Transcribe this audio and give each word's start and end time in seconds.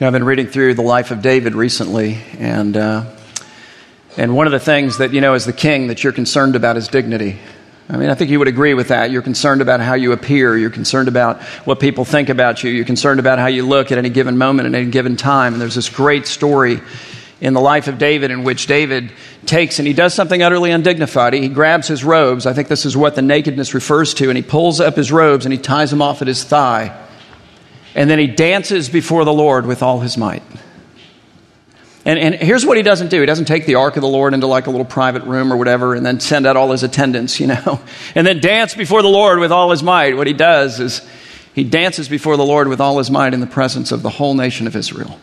know, 0.00 0.06
I've 0.06 0.12
been 0.12 0.24
reading 0.24 0.46
through 0.46 0.74
the 0.74 0.82
life 0.82 1.10
of 1.10 1.22
David 1.22 1.56
recently, 1.56 2.20
and, 2.38 2.76
uh, 2.76 3.04
and 4.16 4.36
one 4.36 4.46
of 4.46 4.52
the 4.52 4.60
things 4.60 4.98
that, 4.98 5.12
you 5.12 5.20
know, 5.20 5.34
as 5.34 5.44
the 5.44 5.52
king, 5.52 5.88
that 5.88 6.04
you're 6.04 6.12
concerned 6.12 6.54
about 6.54 6.76
is 6.76 6.86
dignity. 6.86 7.36
I 7.88 7.96
mean, 7.96 8.08
I 8.08 8.14
think 8.14 8.30
you 8.30 8.38
would 8.38 8.46
agree 8.46 8.74
with 8.74 8.88
that. 8.88 9.10
You're 9.10 9.22
concerned 9.22 9.60
about 9.60 9.80
how 9.80 9.94
you 9.94 10.12
appear. 10.12 10.56
You're 10.56 10.70
concerned 10.70 11.08
about 11.08 11.42
what 11.64 11.80
people 11.80 12.04
think 12.04 12.28
about 12.28 12.62
you. 12.62 12.70
You're 12.70 12.84
concerned 12.84 13.18
about 13.18 13.40
how 13.40 13.48
you 13.48 13.66
look 13.66 13.90
at 13.90 13.98
any 13.98 14.08
given 14.08 14.38
moment, 14.38 14.68
at 14.68 14.74
any 14.76 14.88
given 14.88 15.16
time. 15.16 15.54
And 15.54 15.60
there's 15.60 15.74
this 15.74 15.88
great 15.88 16.28
story 16.28 16.80
in 17.40 17.52
the 17.54 17.60
life 17.60 17.88
of 17.88 17.98
David 17.98 18.30
in 18.30 18.44
which 18.44 18.68
David 18.68 19.10
takes 19.46 19.80
and 19.80 19.88
he 19.88 19.94
does 19.94 20.14
something 20.14 20.42
utterly 20.42 20.70
undignified. 20.70 21.32
He 21.32 21.48
grabs 21.48 21.88
his 21.88 22.04
robes. 22.04 22.46
I 22.46 22.52
think 22.52 22.68
this 22.68 22.86
is 22.86 22.96
what 22.96 23.16
the 23.16 23.22
nakedness 23.22 23.74
refers 23.74 24.14
to. 24.14 24.28
And 24.28 24.36
he 24.36 24.42
pulls 24.44 24.80
up 24.80 24.94
his 24.94 25.10
robes 25.10 25.44
and 25.44 25.52
he 25.52 25.58
ties 25.58 25.90
them 25.90 26.02
off 26.02 26.22
at 26.22 26.28
his 26.28 26.44
thigh. 26.44 27.07
And 27.98 28.08
then 28.08 28.20
he 28.20 28.28
dances 28.28 28.88
before 28.88 29.24
the 29.24 29.32
Lord 29.32 29.66
with 29.66 29.82
all 29.82 29.98
his 29.98 30.16
might. 30.16 30.44
And, 32.04 32.16
and 32.16 32.34
here's 32.36 32.64
what 32.64 32.76
he 32.76 32.84
doesn't 32.84 33.08
do. 33.08 33.18
He 33.18 33.26
doesn't 33.26 33.46
take 33.46 33.66
the 33.66 33.74
ark 33.74 33.96
of 33.96 34.02
the 34.02 34.08
Lord 34.08 34.34
into 34.34 34.46
like 34.46 34.68
a 34.68 34.70
little 34.70 34.86
private 34.86 35.24
room 35.24 35.52
or 35.52 35.56
whatever 35.56 35.96
and 35.96 36.06
then 36.06 36.20
send 36.20 36.46
out 36.46 36.56
all 36.56 36.70
his 36.70 36.84
attendants, 36.84 37.40
you 37.40 37.48
know, 37.48 37.80
and 38.14 38.24
then 38.24 38.38
dance 38.38 38.72
before 38.72 39.02
the 39.02 39.08
Lord 39.08 39.40
with 39.40 39.50
all 39.50 39.72
his 39.72 39.82
might. 39.82 40.16
What 40.16 40.28
he 40.28 40.32
does 40.32 40.78
is 40.78 41.04
he 41.56 41.64
dances 41.64 42.08
before 42.08 42.36
the 42.36 42.46
Lord 42.46 42.68
with 42.68 42.80
all 42.80 42.98
his 42.98 43.10
might 43.10 43.34
in 43.34 43.40
the 43.40 43.48
presence 43.48 43.90
of 43.90 44.02
the 44.02 44.10
whole 44.10 44.34
nation 44.34 44.68
of 44.68 44.76
Israel 44.76 45.18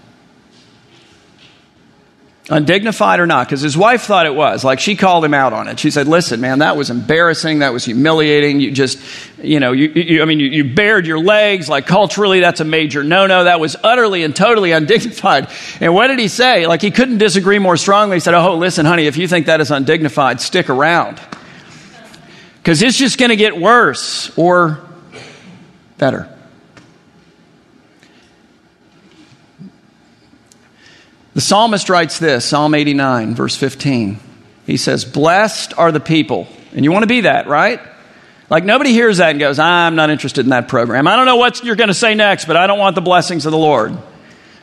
undignified 2.49 3.19
or 3.19 3.25
not 3.25 3.47
because 3.47 3.61
his 3.61 3.75
wife 3.75 4.03
thought 4.03 4.25
it 4.25 4.35
was. 4.35 4.63
Like 4.63 4.79
she 4.79 4.95
called 4.95 5.25
him 5.25 5.33
out 5.33 5.53
on 5.53 5.67
it. 5.67 5.79
She 5.79 5.89
said 5.89 6.07
listen 6.07 6.41
man 6.41 6.59
that 6.59 6.77
was 6.77 6.89
embarrassing. 6.89 7.59
That 7.59 7.73
was 7.73 7.85
humiliating. 7.85 8.59
You 8.59 8.71
just 8.71 8.99
you 9.41 9.59
know 9.59 9.71
you, 9.71 9.89
you 9.89 10.21
i 10.21 10.25
mean 10.25 10.39
you, 10.39 10.47
you, 10.47 10.75
bared 10.75 11.07
your 11.07 11.19
legs. 11.19 11.67
Like 11.67 11.87
culturally 11.87 12.39
that's 12.39 12.59
a 12.59 12.65
major 12.65 13.03
no-no. 13.03 13.45
That 13.45 13.59
was 13.59 13.75
utterly 13.83 14.23
and 14.23 14.35
totally 14.35 14.71
undignified. 14.73 15.49
And 15.79 15.93
what 15.93 16.07
did 16.07 16.19
he 16.19 16.27
say? 16.27 16.67
Like 16.67 16.81
he 16.81 16.91
couldn't 16.91 17.17
disagree 17.17 17.59
more 17.59 17.77
strongly. 17.77 18.17
He 18.17 18.21
said 18.21 18.33
oh 18.33 18.55
listen 18.55 18.85
honey 18.85 19.07
if 19.07 19.17
you 19.17 19.27
think 19.27 19.47
that 19.47 19.61
is 19.61 19.71
undignified 19.71 20.41
stick 20.41 20.69
around. 20.69 21.19
Because 22.57 22.81
it's 22.81 22.97
just 22.97 23.19
going 23.19 23.29
to 23.29 23.35
get 23.35 23.55
worse 23.55 24.35
or 24.35 24.81
better 25.99 26.34
The 31.35 31.41
psalmist 31.41 31.89
writes 31.89 32.17
this 32.17 32.45
Psalm 32.45 32.73
89, 32.73 33.35
verse 33.35 33.57
15. 33.57 34.19
He 34.65 34.77
says, 34.77 35.03
Blessed 35.03 35.77
are 35.77 35.91
the 35.91 35.99
people. 35.99 36.47
And 36.73 36.85
you 36.85 36.93
want 36.93 37.03
to 37.03 37.07
be 37.07 37.21
that, 37.21 37.47
right? 37.47 37.81
Like 38.49 38.63
nobody 38.63 38.93
hears 38.93 39.17
that 39.17 39.31
and 39.31 39.39
goes, 39.39 39.59
I'm 39.59 39.95
not 39.95 40.09
interested 40.09 40.45
in 40.45 40.51
that 40.51 40.69
program. 40.69 41.07
I 41.07 41.17
don't 41.17 41.25
know 41.25 41.35
what 41.35 41.61
you're 41.61 41.75
going 41.75 41.89
to 41.89 41.93
say 41.93 42.15
next, 42.15 42.45
but 42.45 42.55
I 42.55 42.67
don't 42.67 42.79
want 42.79 42.95
the 42.95 43.01
blessings 43.01 43.45
of 43.45 43.51
the 43.51 43.57
Lord. 43.57 43.97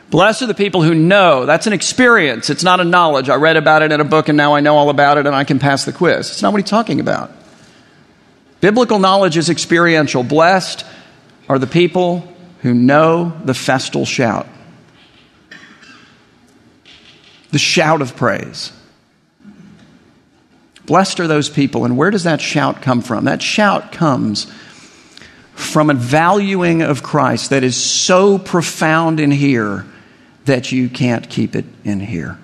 Blessed 0.09 0.43
are 0.43 0.47
the 0.47 0.55
people 0.55 0.83
who 0.83 0.95
know. 0.95 1.45
That's 1.45 1.67
an 1.67 1.75
experience. 1.75 2.49
It's 2.49 2.65
not 2.65 2.81
a 2.81 2.85
knowledge. 2.85 3.29
I 3.29 3.35
read 3.35 3.59
about 3.59 3.83
it 3.83 3.93
in 3.93 4.01
a 4.01 4.05
book 4.05 4.29
and 4.29 4.37
now 4.37 4.55
I 4.55 4.61
know 4.61 4.77
all 4.77 4.89
about 4.89 5.19
it 5.19 5.27
and 5.27 5.35
I 5.35 5.45
can 5.45 5.59
pass 5.59 5.85
the 5.85 5.93
quiz. 5.93 6.31
It's 6.31 6.41
not 6.41 6.53
what 6.53 6.63
he's 6.63 6.71
talking 6.71 7.01
about. 7.01 7.33
Biblical 8.63 8.99
knowledge 8.99 9.37
is 9.37 9.51
experiential. 9.51 10.23
Blessed 10.23 10.87
are 11.51 11.59
the 11.59 11.67
people 11.67 12.27
who 12.63 12.73
know 12.73 13.39
the 13.45 13.55
festal 13.55 14.07
shout 14.07 14.47
the 17.53 17.59
shout 17.59 18.03
of 18.03 18.17
praise. 18.17 18.73
Blessed 20.87 21.21
are 21.21 21.29
those 21.29 21.49
people. 21.49 21.85
And 21.85 21.97
where 21.97 22.11
does 22.11 22.25
that 22.25 22.41
shout 22.41 22.83
come 22.83 23.03
from? 23.03 23.27
That 23.27 23.41
shout 23.41 23.93
comes 23.93 24.51
from 25.55 25.91
a 25.91 25.95
valuing 25.95 26.83
of 26.83 27.03
Christ 27.03 27.51
that 27.51 27.63
is 27.63 27.77
so 27.77 28.39
profound 28.39 29.21
in 29.21 29.31
here 29.31 29.87
that 30.47 30.73
you 30.73 30.89
can't 30.89 31.29
keep 31.29 31.55
it 31.55 31.67
in 31.85 32.01
here. 32.01 32.39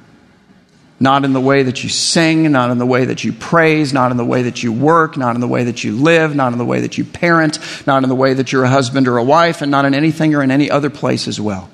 Not 1.00 1.24
in 1.24 1.32
the 1.32 1.40
way 1.40 1.62
that 1.62 1.82
you 1.82 1.88
sing, 1.88 2.50
not 2.52 2.70
in 2.70 2.78
the 2.78 2.86
way 2.86 3.06
that 3.06 3.24
you 3.24 3.32
praise, 3.32 3.92
not 3.92 4.10
in 4.10 4.16
the 4.16 4.24
way 4.24 4.42
that 4.42 4.62
you 4.62 4.72
work, 4.72 5.16
not 5.16 5.36
in 5.36 5.40
the 5.40 5.48
way 5.48 5.64
that 5.64 5.82
you 5.84 5.96
live, 5.96 6.34
not 6.34 6.52
in 6.52 6.58
the 6.58 6.64
way 6.64 6.80
that 6.80 6.98
you 6.98 7.04
parent, 7.04 7.58
not 7.86 8.02
in 8.02 8.08
the 8.08 8.14
way 8.14 8.34
that 8.34 8.52
you're 8.52 8.64
a 8.64 8.68
husband 8.68 9.08
or 9.08 9.16
a 9.16 9.24
wife, 9.24 9.62
and 9.62 9.70
not 9.70 9.84
in 9.84 9.94
anything 9.94 10.34
or 10.34 10.42
in 10.42 10.50
any 10.50 10.70
other 10.70 10.90
place 10.90 11.26
as 11.28 11.40
well. 11.40 11.70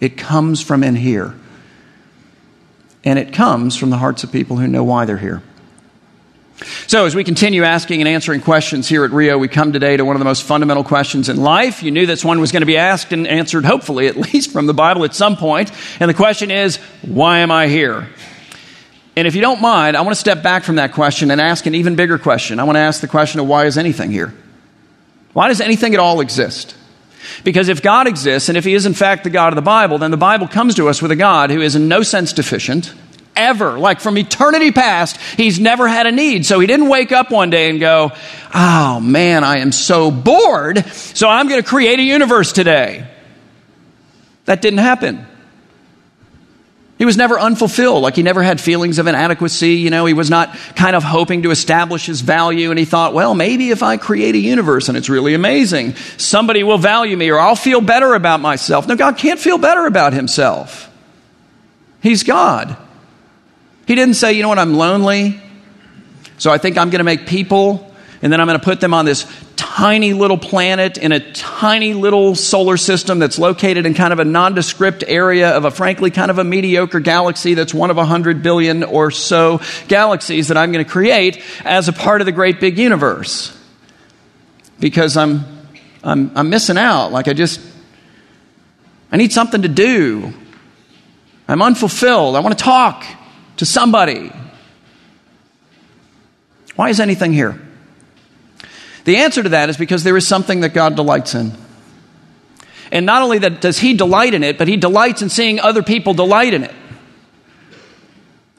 It 0.00 0.16
comes 0.16 0.62
from 0.62 0.82
in 0.82 0.96
here 0.96 1.34
and 3.08 3.18
it 3.18 3.32
comes 3.32 3.74
from 3.74 3.88
the 3.88 3.96
hearts 3.96 4.22
of 4.22 4.30
people 4.30 4.58
who 4.58 4.66
know 4.66 4.84
why 4.84 5.06
they're 5.06 5.16
here. 5.16 5.42
So, 6.86 7.06
as 7.06 7.14
we 7.14 7.24
continue 7.24 7.64
asking 7.64 8.02
and 8.02 8.08
answering 8.08 8.42
questions 8.42 8.86
here 8.86 9.02
at 9.02 9.12
Rio, 9.12 9.38
we 9.38 9.48
come 9.48 9.72
today 9.72 9.96
to 9.96 10.04
one 10.04 10.14
of 10.14 10.18
the 10.18 10.26
most 10.26 10.42
fundamental 10.42 10.84
questions 10.84 11.30
in 11.30 11.38
life. 11.38 11.82
You 11.82 11.90
knew 11.90 12.04
this 12.04 12.22
one 12.22 12.38
was 12.38 12.52
going 12.52 12.60
to 12.60 12.66
be 12.66 12.76
asked 12.76 13.10
and 13.12 13.26
answered, 13.26 13.64
hopefully, 13.64 14.08
at 14.08 14.16
least 14.32 14.52
from 14.52 14.66
the 14.66 14.74
Bible 14.74 15.04
at 15.04 15.14
some 15.14 15.36
point. 15.36 15.72
And 16.00 16.10
the 16.10 16.14
question 16.14 16.50
is, 16.50 16.76
why 17.00 17.38
am 17.38 17.50
I 17.50 17.68
here? 17.68 18.08
And 19.16 19.26
if 19.26 19.34
you 19.34 19.40
don't 19.40 19.62
mind, 19.62 19.96
I 19.96 20.02
want 20.02 20.14
to 20.14 20.20
step 20.20 20.42
back 20.42 20.64
from 20.64 20.76
that 20.76 20.92
question 20.92 21.30
and 21.30 21.40
ask 21.40 21.64
an 21.64 21.74
even 21.74 21.96
bigger 21.96 22.18
question. 22.18 22.60
I 22.60 22.64
want 22.64 22.76
to 22.76 22.80
ask 22.80 23.00
the 23.00 23.08
question 23.08 23.40
of 23.40 23.46
why 23.46 23.64
is 23.64 23.78
anything 23.78 24.10
here? 24.10 24.34
Why 25.32 25.48
does 25.48 25.62
anything 25.62 25.94
at 25.94 26.00
all 26.00 26.20
exist? 26.20 26.76
Because 27.44 27.68
if 27.68 27.82
God 27.82 28.06
exists, 28.06 28.48
and 28.48 28.58
if 28.58 28.64
He 28.64 28.74
is 28.74 28.86
in 28.86 28.94
fact 28.94 29.24
the 29.24 29.30
God 29.30 29.52
of 29.52 29.56
the 29.56 29.62
Bible, 29.62 29.98
then 29.98 30.10
the 30.10 30.16
Bible 30.16 30.48
comes 30.48 30.74
to 30.76 30.88
us 30.88 31.00
with 31.00 31.10
a 31.10 31.16
God 31.16 31.50
who 31.50 31.60
is 31.60 31.76
in 31.76 31.88
no 31.88 32.02
sense 32.02 32.32
deficient, 32.32 32.92
ever. 33.36 33.78
Like 33.78 34.00
from 34.00 34.18
eternity 34.18 34.72
past, 34.72 35.16
He's 35.36 35.60
never 35.60 35.86
had 35.88 36.06
a 36.06 36.12
need. 36.12 36.46
So 36.46 36.60
He 36.60 36.66
didn't 36.66 36.88
wake 36.88 37.12
up 37.12 37.30
one 37.30 37.50
day 37.50 37.70
and 37.70 37.78
go, 37.78 38.12
oh 38.54 39.00
man, 39.00 39.44
I 39.44 39.58
am 39.58 39.72
so 39.72 40.10
bored, 40.10 40.84
so 40.92 41.28
I'm 41.28 41.48
going 41.48 41.62
to 41.62 41.68
create 41.68 41.98
a 41.98 42.02
universe 42.02 42.52
today. 42.52 43.06
That 44.46 44.62
didn't 44.62 44.80
happen. 44.80 45.27
He 46.98 47.04
was 47.04 47.16
never 47.16 47.38
unfulfilled, 47.38 48.02
like 48.02 48.16
he 48.16 48.24
never 48.24 48.42
had 48.42 48.60
feelings 48.60 48.98
of 48.98 49.06
inadequacy. 49.06 49.74
You 49.74 49.88
know, 49.88 50.04
he 50.04 50.14
was 50.14 50.30
not 50.30 50.52
kind 50.74 50.96
of 50.96 51.04
hoping 51.04 51.44
to 51.44 51.52
establish 51.52 52.06
his 52.06 52.22
value, 52.22 52.70
and 52.70 52.78
he 52.78 52.84
thought, 52.84 53.14
well, 53.14 53.36
maybe 53.36 53.70
if 53.70 53.84
I 53.84 53.96
create 53.96 54.34
a 54.34 54.38
universe 54.38 54.88
and 54.88 54.98
it's 54.98 55.08
really 55.08 55.34
amazing, 55.34 55.94
somebody 56.16 56.64
will 56.64 56.78
value 56.78 57.16
me 57.16 57.30
or 57.30 57.38
I'll 57.38 57.54
feel 57.54 57.80
better 57.80 58.14
about 58.14 58.40
myself. 58.40 58.88
No, 58.88 58.96
God 58.96 59.16
can't 59.16 59.38
feel 59.38 59.58
better 59.58 59.86
about 59.86 60.12
himself. 60.12 60.90
He's 62.02 62.24
God. 62.24 62.76
He 63.86 63.94
didn't 63.94 64.14
say, 64.14 64.32
you 64.32 64.42
know 64.42 64.48
what, 64.48 64.58
I'm 64.58 64.74
lonely, 64.74 65.40
so 66.36 66.50
I 66.50 66.58
think 66.58 66.76
I'm 66.76 66.90
going 66.90 66.98
to 66.98 67.04
make 67.04 67.26
people 67.26 67.87
and 68.20 68.32
then 68.32 68.40
I'm 68.40 68.48
going 68.48 68.58
to 68.58 68.64
put 68.64 68.80
them 68.80 68.94
on 68.94 69.04
this 69.04 69.26
tiny 69.54 70.12
little 70.12 70.38
planet 70.38 70.98
in 70.98 71.12
a 71.12 71.32
tiny 71.32 71.94
little 71.94 72.34
solar 72.34 72.76
system 72.76 73.20
that's 73.20 73.38
located 73.38 73.86
in 73.86 73.94
kind 73.94 74.12
of 74.12 74.18
a 74.18 74.24
nondescript 74.24 75.04
area 75.06 75.56
of 75.56 75.64
a 75.64 75.70
frankly 75.70 76.10
kind 76.10 76.30
of 76.30 76.38
a 76.38 76.44
mediocre 76.44 76.98
galaxy 76.98 77.54
that's 77.54 77.72
one 77.72 77.90
of 77.90 77.96
a 77.96 78.04
hundred 78.04 78.42
billion 78.42 78.82
or 78.82 79.12
so 79.12 79.60
galaxies 79.86 80.48
that 80.48 80.56
I'm 80.56 80.72
going 80.72 80.84
to 80.84 80.90
create 80.90 81.40
as 81.64 81.86
a 81.88 81.92
part 81.92 82.20
of 82.20 82.24
the 82.24 82.32
great 82.32 82.58
big 82.58 82.76
universe. 82.76 83.56
Because 84.80 85.16
I'm, 85.16 85.44
I'm, 86.02 86.32
I'm 86.36 86.50
missing 86.50 86.78
out. 86.78 87.12
Like 87.12 87.28
I 87.28 87.32
just, 87.32 87.60
I 89.12 89.16
need 89.16 89.32
something 89.32 89.62
to 89.62 89.68
do. 89.68 90.32
I'm 91.46 91.62
unfulfilled. 91.62 92.34
I 92.34 92.40
want 92.40 92.58
to 92.58 92.64
talk 92.64 93.04
to 93.58 93.64
somebody. 93.64 94.32
Why 96.74 96.90
is 96.90 96.98
anything 96.98 97.32
here? 97.32 97.60
The 99.08 99.16
answer 99.16 99.42
to 99.42 99.48
that 99.48 99.70
is 99.70 99.78
because 99.78 100.04
there 100.04 100.18
is 100.18 100.28
something 100.28 100.60
that 100.60 100.74
God 100.74 100.94
delights 100.94 101.34
in. 101.34 101.54
And 102.92 103.06
not 103.06 103.22
only 103.22 103.38
that 103.38 103.62
does 103.62 103.78
he 103.78 103.94
delight 103.94 104.34
in 104.34 104.44
it, 104.44 104.58
but 104.58 104.68
he 104.68 104.76
delights 104.76 105.22
in 105.22 105.30
seeing 105.30 105.60
other 105.60 105.82
people 105.82 106.12
delight 106.12 106.52
in 106.52 106.62
it. 106.62 106.74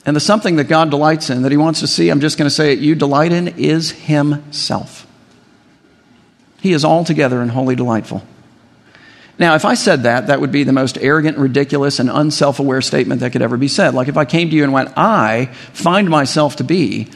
And 0.07 0.15
the 0.15 0.19
something 0.19 0.55
that 0.55 0.63
God 0.63 0.89
delights 0.89 1.29
in, 1.29 1.43
that 1.43 1.51
he 1.51 1.57
wants 1.57 1.81
to 1.81 1.87
see, 1.87 2.09
I'm 2.09 2.19
just 2.19 2.39
going 2.39 2.47
to 2.47 2.53
say 2.53 2.73
it, 2.73 2.79
you 2.79 2.95
delight 2.95 3.31
in, 3.31 3.59
is 3.59 3.91
himself. 3.91 5.05
He 6.61 6.73
is 6.73 6.83
altogether 6.83 7.43
and 7.43 7.51
wholly 7.51 7.75
delightful. 7.75 8.23
Now, 9.37 9.53
if 9.53 9.65
I 9.65 9.75
said 9.75 10.01
that, 10.01 10.25
that 10.27 10.41
would 10.41 10.51
be 10.51 10.63
the 10.63 10.73
most 10.73 10.97
arrogant, 10.97 11.37
ridiculous, 11.37 11.99
and 11.99 12.09
unself 12.09 12.59
aware 12.59 12.81
statement 12.81 13.21
that 13.21 13.33
could 13.33 13.43
ever 13.43 13.55
be 13.57 13.67
said. 13.67 13.93
Like 13.93 14.07
if 14.07 14.17
I 14.17 14.25
came 14.25 14.49
to 14.49 14.55
you 14.55 14.63
and 14.63 14.73
went, 14.73 14.97
I 14.97 15.45
find 15.73 16.09
myself 16.09 16.55
to 16.55 16.63
be 16.63 17.07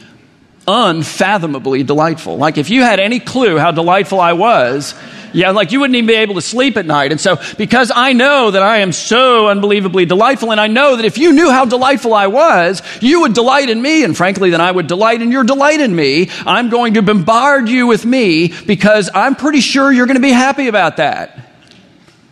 unfathomably 0.66 1.82
delightful. 1.82 2.36
Like 2.36 2.58
if 2.58 2.70
you 2.70 2.82
had 2.82 3.00
any 3.00 3.20
clue 3.20 3.58
how 3.58 3.70
delightful 3.70 4.20
I 4.20 4.32
was, 4.32 4.94
yeah, 5.34 5.50
like 5.50 5.72
you 5.72 5.80
wouldn't 5.80 5.96
even 5.96 6.06
be 6.06 6.14
able 6.14 6.36
to 6.36 6.40
sleep 6.40 6.76
at 6.76 6.86
night. 6.86 7.10
And 7.10 7.20
so, 7.20 7.40
because 7.58 7.90
I 7.94 8.12
know 8.12 8.52
that 8.52 8.62
I 8.62 8.78
am 8.78 8.92
so 8.92 9.48
unbelievably 9.48 10.06
delightful, 10.06 10.52
and 10.52 10.60
I 10.60 10.68
know 10.68 10.94
that 10.96 11.04
if 11.04 11.18
you 11.18 11.32
knew 11.32 11.50
how 11.50 11.64
delightful 11.64 12.14
I 12.14 12.28
was, 12.28 12.82
you 13.02 13.22
would 13.22 13.34
delight 13.34 13.68
in 13.68 13.82
me, 13.82 14.04
and 14.04 14.16
frankly, 14.16 14.50
then 14.50 14.60
I 14.60 14.70
would 14.70 14.86
delight 14.86 15.22
in 15.22 15.32
your 15.32 15.42
delight 15.42 15.80
in 15.80 15.94
me. 15.94 16.30
I'm 16.46 16.70
going 16.70 16.94
to 16.94 17.02
bombard 17.02 17.68
you 17.68 17.88
with 17.88 18.06
me 18.06 18.52
because 18.64 19.10
I'm 19.12 19.34
pretty 19.34 19.60
sure 19.60 19.90
you're 19.92 20.06
going 20.06 20.16
to 20.16 20.22
be 20.22 20.30
happy 20.30 20.68
about 20.68 20.98
that. 20.98 21.50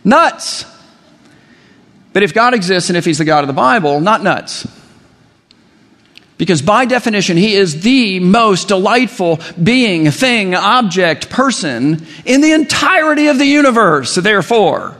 Nuts. 0.05 0.65
But 2.13 2.23
if 2.23 2.33
God 2.33 2.53
exists 2.53 2.89
and 2.89 2.95
if 2.95 3.03
He's 3.03 3.17
the 3.17 3.25
God 3.25 3.43
of 3.43 3.47
the 3.47 3.53
Bible, 3.53 3.99
not 3.99 4.23
nuts. 4.23 4.65
Because 6.37 6.61
by 6.61 6.85
definition, 6.85 7.37
he 7.37 7.53
is 7.53 7.81
the 7.81 8.19
most 8.19 8.67
delightful 8.67 9.39
being, 9.61 10.09
thing, 10.09 10.55
object, 10.55 11.29
person 11.29 12.05
in 12.25 12.41
the 12.41 12.51
entirety 12.51 13.27
of 13.27 13.37
the 13.37 13.45
universe. 13.45 14.15
Therefore, 14.15 14.97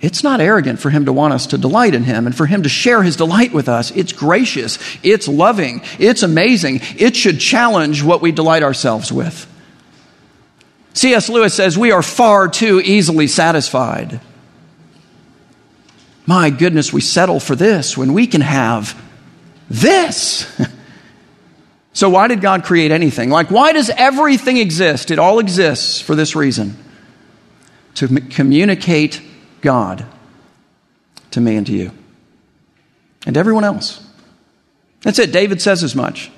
it's 0.00 0.22
not 0.22 0.40
arrogant 0.40 0.78
for 0.78 0.90
him 0.90 1.06
to 1.06 1.12
want 1.12 1.32
us 1.32 1.46
to 1.48 1.58
delight 1.58 1.94
in 1.94 2.04
him 2.04 2.26
and 2.26 2.36
for 2.36 2.44
him 2.44 2.62
to 2.64 2.68
share 2.68 3.02
his 3.02 3.16
delight 3.16 3.52
with 3.52 3.68
us. 3.68 3.90
It's 3.92 4.12
gracious, 4.12 4.78
it's 5.02 5.26
loving, 5.26 5.80
it's 5.98 6.22
amazing. 6.22 6.80
It 6.98 7.16
should 7.16 7.40
challenge 7.40 8.02
what 8.02 8.20
we 8.20 8.32
delight 8.32 8.62
ourselves 8.62 9.10
with. 9.10 9.50
C.S. 10.92 11.28
Lewis 11.28 11.54
says 11.54 11.78
we 11.78 11.92
are 11.92 12.02
far 12.02 12.48
too 12.48 12.80
easily 12.80 13.26
satisfied. 13.26 14.20
My 16.26 16.50
goodness, 16.50 16.92
we 16.92 17.00
settle 17.00 17.40
for 17.40 17.54
this 17.54 17.96
when 17.96 18.12
we 18.12 18.26
can 18.26 18.40
have 18.40 19.00
this. 19.68 20.46
so, 21.92 22.10
why 22.10 22.28
did 22.28 22.40
God 22.40 22.64
create 22.64 22.90
anything? 22.90 23.30
Like, 23.30 23.50
why 23.50 23.72
does 23.72 23.90
everything 23.90 24.56
exist? 24.56 25.10
It 25.10 25.18
all 25.18 25.38
exists 25.38 26.00
for 26.00 26.14
this 26.14 26.36
reason 26.36 26.76
to 27.94 28.06
m- 28.06 28.28
communicate 28.28 29.20
God 29.60 30.06
to 31.32 31.40
me 31.40 31.56
and 31.56 31.66
to 31.66 31.72
you 31.72 31.92
and 33.26 33.36
everyone 33.36 33.64
else. 33.64 34.02
That's 35.02 35.18
it. 35.18 35.32
David 35.32 35.60
says 35.60 35.82
as 35.82 35.94
much. 35.94 36.30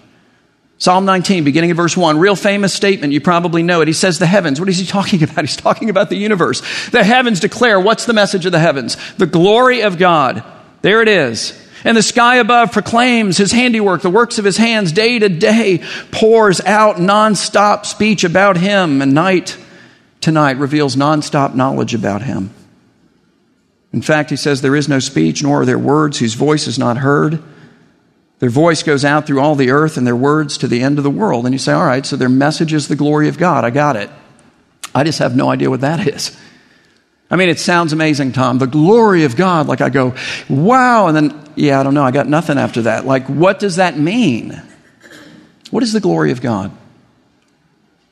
Psalm 0.78 1.04
19, 1.04 1.42
beginning 1.42 1.72
of 1.72 1.76
verse 1.76 1.96
1, 1.96 2.18
real 2.18 2.36
famous 2.36 2.72
statement. 2.72 3.12
You 3.12 3.20
probably 3.20 3.64
know 3.64 3.80
it. 3.80 3.88
He 3.88 3.94
says 3.94 4.18
the 4.20 4.26
heavens. 4.26 4.60
What 4.60 4.68
is 4.68 4.78
he 4.78 4.86
talking 4.86 5.22
about? 5.24 5.40
He's 5.40 5.56
talking 5.56 5.90
about 5.90 6.08
the 6.08 6.16
universe. 6.16 6.60
The 6.90 7.02
heavens 7.04 7.40
declare 7.40 7.80
what's 7.80 8.06
the 8.06 8.12
message 8.12 8.46
of 8.46 8.52
the 8.52 8.58
heavens? 8.58 8.96
The 9.14 9.26
glory 9.26 9.82
of 9.82 9.98
God. 9.98 10.44
There 10.82 11.02
it 11.02 11.08
is. 11.08 11.52
And 11.84 11.96
the 11.96 12.02
sky 12.02 12.36
above 12.36 12.72
proclaims 12.72 13.36
his 13.36 13.52
handiwork, 13.52 14.02
the 14.02 14.10
works 14.10 14.38
of 14.38 14.44
his 14.44 14.56
hands, 14.56 14.92
day 14.92 15.18
to 15.18 15.28
day 15.28 15.82
pours 16.10 16.60
out 16.62 16.96
nonstop 16.96 17.86
speech 17.86 18.24
about 18.24 18.56
him, 18.56 19.00
and 19.00 19.14
night 19.14 19.56
to 20.22 20.32
night 20.32 20.56
reveals 20.56 20.96
nonstop 20.96 21.54
knowledge 21.54 21.94
about 21.94 22.22
him. 22.22 22.52
In 23.92 24.02
fact, 24.02 24.30
he 24.30 24.36
says, 24.36 24.60
There 24.60 24.76
is 24.76 24.88
no 24.88 24.98
speech, 24.98 25.42
nor 25.42 25.62
are 25.62 25.64
there 25.64 25.78
words 25.78 26.18
whose 26.18 26.34
voice 26.34 26.66
is 26.66 26.78
not 26.78 26.98
heard. 26.98 27.42
Their 28.38 28.50
voice 28.50 28.82
goes 28.82 29.04
out 29.04 29.26
through 29.26 29.40
all 29.40 29.54
the 29.54 29.70
earth 29.70 29.96
and 29.96 30.06
their 30.06 30.14
words 30.14 30.58
to 30.58 30.68
the 30.68 30.82
end 30.82 30.98
of 30.98 31.04
the 31.04 31.10
world. 31.10 31.44
And 31.44 31.52
you 31.52 31.58
say, 31.58 31.72
All 31.72 31.84
right, 31.84 32.04
so 32.04 32.16
their 32.16 32.28
message 32.28 32.72
is 32.72 32.88
the 32.88 32.96
glory 32.96 33.28
of 33.28 33.38
God. 33.38 33.64
I 33.64 33.70
got 33.70 33.96
it. 33.96 34.10
I 34.94 35.04
just 35.04 35.18
have 35.18 35.36
no 35.36 35.50
idea 35.50 35.70
what 35.70 35.80
that 35.80 36.06
is. 36.06 36.36
I 37.30 37.36
mean, 37.36 37.48
it 37.48 37.58
sounds 37.58 37.92
amazing, 37.92 38.32
Tom. 38.32 38.58
The 38.58 38.66
glory 38.66 39.24
of 39.24 39.36
God. 39.36 39.66
Like 39.66 39.80
I 39.80 39.90
go, 39.90 40.14
wow. 40.48 41.08
And 41.08 41.16
then, 41.16 41.44
yeah, 41.56 41.78
I 41.78 41.82
don't 41.82 41.94
know. 41.94 42.04
I 42.04 42.10
got 42.10 42.26
nothing 42.26 42.58
after 42.58 42.82
that. 42.82 43.04
Like, 43.04 43.26
what 43.26 43.58
does 43.58 43.76
that 43.76 43.98
mean? 43.98 44.62
What 45.70 45.82
is 45.82 45.92
the 45.92 46.00
glory 46.00 46.30
of 46.32 46.40
God? 46.40 46.72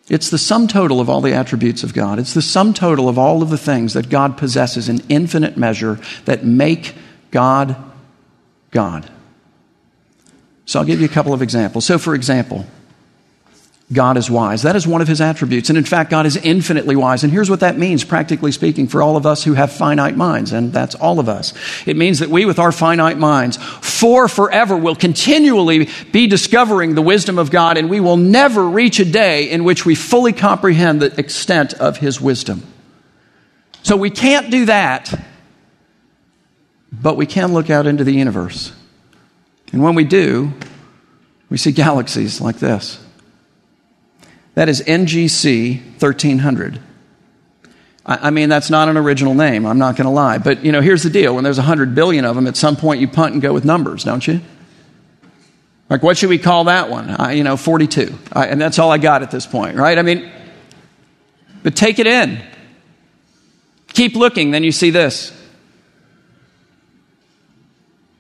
It's 0.09 0.31
the 0.31 0.39
sum 0.39 0.69
total 0.69 1.01
of 1.01 1.11
all 1.11 1.21
the 1.21 1.33
attributes 1.33 1.83
of 1.83 1.93
God. 1.93 2.19
It's 2.19 2.35
the 2.35 2.43
sum 2.43 2.75
total 2.75 3.09
of 3.09 3.19
all 3.19 3.43
of 3.43 3.51
the 3.51 3.59
things 3.59 3.95
that 3.95 4.09
God 4.09 4.37
possesses 4.37 4.89
in 4.89 5.01
infinite 5.09 5.57
measure 5.57 5.99
that 6.27 6.45
make 6.45 6.95
God 7.31 7.77
God. 8.71 9.11
So 10.65 10.79
I'll 10.79 10.85
give 10.85 11.01
you 11.01 11.07
a 11.07 11.11
couple 11.11 11.33
of 11.33 11.43
examples. 11.43 11.87
So, 11.87 11.99
for 11.99 12.15
example, 12.15 12.67
God 13.93 14.17
is 14.17 14.29
wise. 14.29 14.63
That 14.63 14.75
is 14.75 14.85
one 14.85 15.01
of 15.01 15.07
his 15.07 15.21
attributes. 15.21 15.69
And 15.69 15.79
in 15.79 15.85
fact, 15.85 16.11
God 16.11 16.27
is 16.27 16.37
infinitely 16.37 16.97
wise. 16.97 17.23
And 17.23 17.33
here's 17.33 17.49
what 17.49 17.61
that 17.61 17.79
means, 17.79 18.03
practically 18.03 18.51
speaking, 18.51 18.89
for 18.89 19.01
all 19.01 19.17
of 19.17 19.27
us 19.27 19.45
who 19.45 19.55
have 19.55 19.71
finite 19.71 20.17
minds. 20.17 20.53
And 20.53 20.73
that's 20.73 20.97
all 20.97 21.21
of 21.21 21.29
us. 21.29 21.55
It 21.87 21.97
means 21.97 22.19
that 22.19 22.29
we, 22.29 22.45
with 22.45 22.59
our 22.59 22.73
finite 22.73 23.17
minds, 23.17 23.59
for 23.59 24.27
forever 24.27 24.77
will 24.77 24.97
continually 24.97 25.89
be 26.11 26.27
discovering 26.27 26.97
the 26.97 27.03
wisdom 27.03 27.39
of 27.39 27.53
God. 27.53 27.77
And 27.77 27.89
we 27.89 28.01
will 28.01 28.17
never 28.17 28.69
reach 28.69 28.99
a 28.99 29.05
day 29.05 29.49
in 29.49 29.63
which 29.63 29.87
we 29.87 29.95
fully 29.95 30.33
comprehend 30.33 31.01
the 31.01 31.17
extent 31.21 31.73
of 31.75 31.99
his 31.99 32.21
wisdom. 32.21 32.65
So 33.85 33.97
we 33.97 34.11
can't 34.11 34.51
do 34.51 34.65
that. 34.65 35.15
But 36.91 37.17
we 37.17 37.27
can 37.27 37.53
look 37.53 37.71
out 37.71 37.87
into 37.87 38.03
the 38.03 38.15
universe. 38.15 38.73
And 39.73 39.81
when 39.81 39.95
we 39.95 40.03
do, 40.03 40.53
we 41.51 41.57
see 41.57 41.71
galaxies 41.71 42.41
like 42.41 42.59
this. 42.59 42.99
That 44.57 44.71
is 44.71 44.81
NGC 44.81 45.83
1300. 46.01 46.81
I, 48.07 48.31
mean, 48.31 48.49
that's 48.49 48.71
not 48.71 48.89
an 48.89 48.97
original 48.97 49.35
name, 49.35 49.67
I'm 49.67 49.79
not 49.79 49.97
going 49.97 50.07
to 50.07 50.11
lie. 50.11 50.39
But, 50.39 50.65
you 50.65 50.73
know, 50.73 50.81
here's 50.81 51.03
the 51.03 51.11
deal 51.11 51.35
when 51.35 51.45
there's 51.45 51.59
100 51.59 51.95
billion 51.95 52.25
of 52.25 52.37
them, 52.37 52.47
at 52.47 52.57
some 52.57 52.77
point 52.77 53.01
you 53.01 53.09
punt 53.09 53.35
and 53.35 53.43
go 53.43 53.53
with 53.53 53.67
numbers, 53.67 54.03
don't 54.03 54.27
you? 54.27 54.41
Like, 55.91 56.03
what 56.03 56.17
should 56.17 56.31
we 56.31 56.39
call 56.39 56.65
that 56.65 56.89
one? 56.89 57.11
I, 57.11 57.33
you 57.33 57.45
know, 57.45 57.59
42. 57.59 58.17
I, 58.33 58.47
and 58.47 58.59
that's 58.59 58.79
all 58.79 58.91
I 58.91 58.97
got 58.97 59.23
at 59.23 59.31
this 59.31 59.45
point, 59.45 59.77
right? 59.77 59.99
I 59.99 60.03
mean, 60.03 60.31
but 61.63 61.77
take 61.77 61.99
it 61.99 62.07
in. 62.07 62.41
Keep 63.89 64.15
looking, 64.15 64.53
then 64.53 64.65
you 64.65 64.73
see 64.73 64.91
this. 64.91 65.33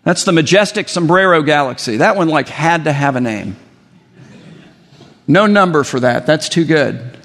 That's 0.04 0.24
the 0.24 0.32
majestic 0.32 0.90
sombrero 0.90 1.42
galaxy. 1.42 1.98
That 1.98 2.16
one, 2.16 2.28
like, 2.28 2.48
had 2.48 2.84
to 2.84 2.92
have 2.92 3.16
a 3.16 3.20
name. 3.22 3.56
No 5.28 5.46
number 5.46 5.84
for 5.84 6.00
that. 6.00 6.26
That's 6.26 6.48
too 6.48 6.64
good. 6.64 7.16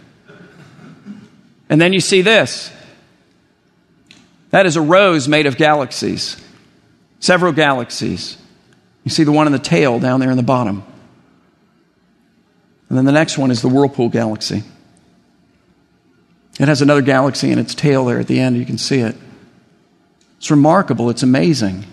And 1.70 1.80
then 1.80 1.94
you 1.94 2.00
see 2.00 2.22
this. 2.22 2.72
That 4.50 4.66
is 4.66 4.76
a 4.76 4.82
rose 4.82 5.28
made 5.28 5.46
of 5.46 5.56
galaxies, 5.56 6.36
several 7.20 7.54
galaxies. 7.54 8.38
You 9.04 9.12
see 9.12 9.24
the 9.24 9.32
one 9.32 9.48
in 9.48 9.54
the 9.54 9.60
tail 9.60 10.00
down 10.00 10.20
there 10.20 10.30
in 10.30 10.38
the 10.38 10.44
bottom. 10.44 10.84
And 12.90 12.98
then 12.98 13.06
the 13.06 13.14
next 13.14 13.38
one 13.38 13.52
is 13.52 13.62
the 13.62 13.70
Whirlpool 13.70 14.10
galaxy. 14.10 14.64
It 16.60 16.68
has 16.68 16.82
another 16.82 17.02
galaxy 17.02 17.50
in 17.52 17.58
its 17.58 17.74
tail 17.74 18.06
there 18.06 18.20
at 18.20 18.28
the 18.28 18.40
end. 18.40 18.58
You 18.58 18.66
can 18.66 18.78
see 18.78 19.00
it. 19.00 19.16
It's 20.38 20.52
remarkable. 20.52 21.10
It's 21.10 21.24
amazing. 21.24 21.86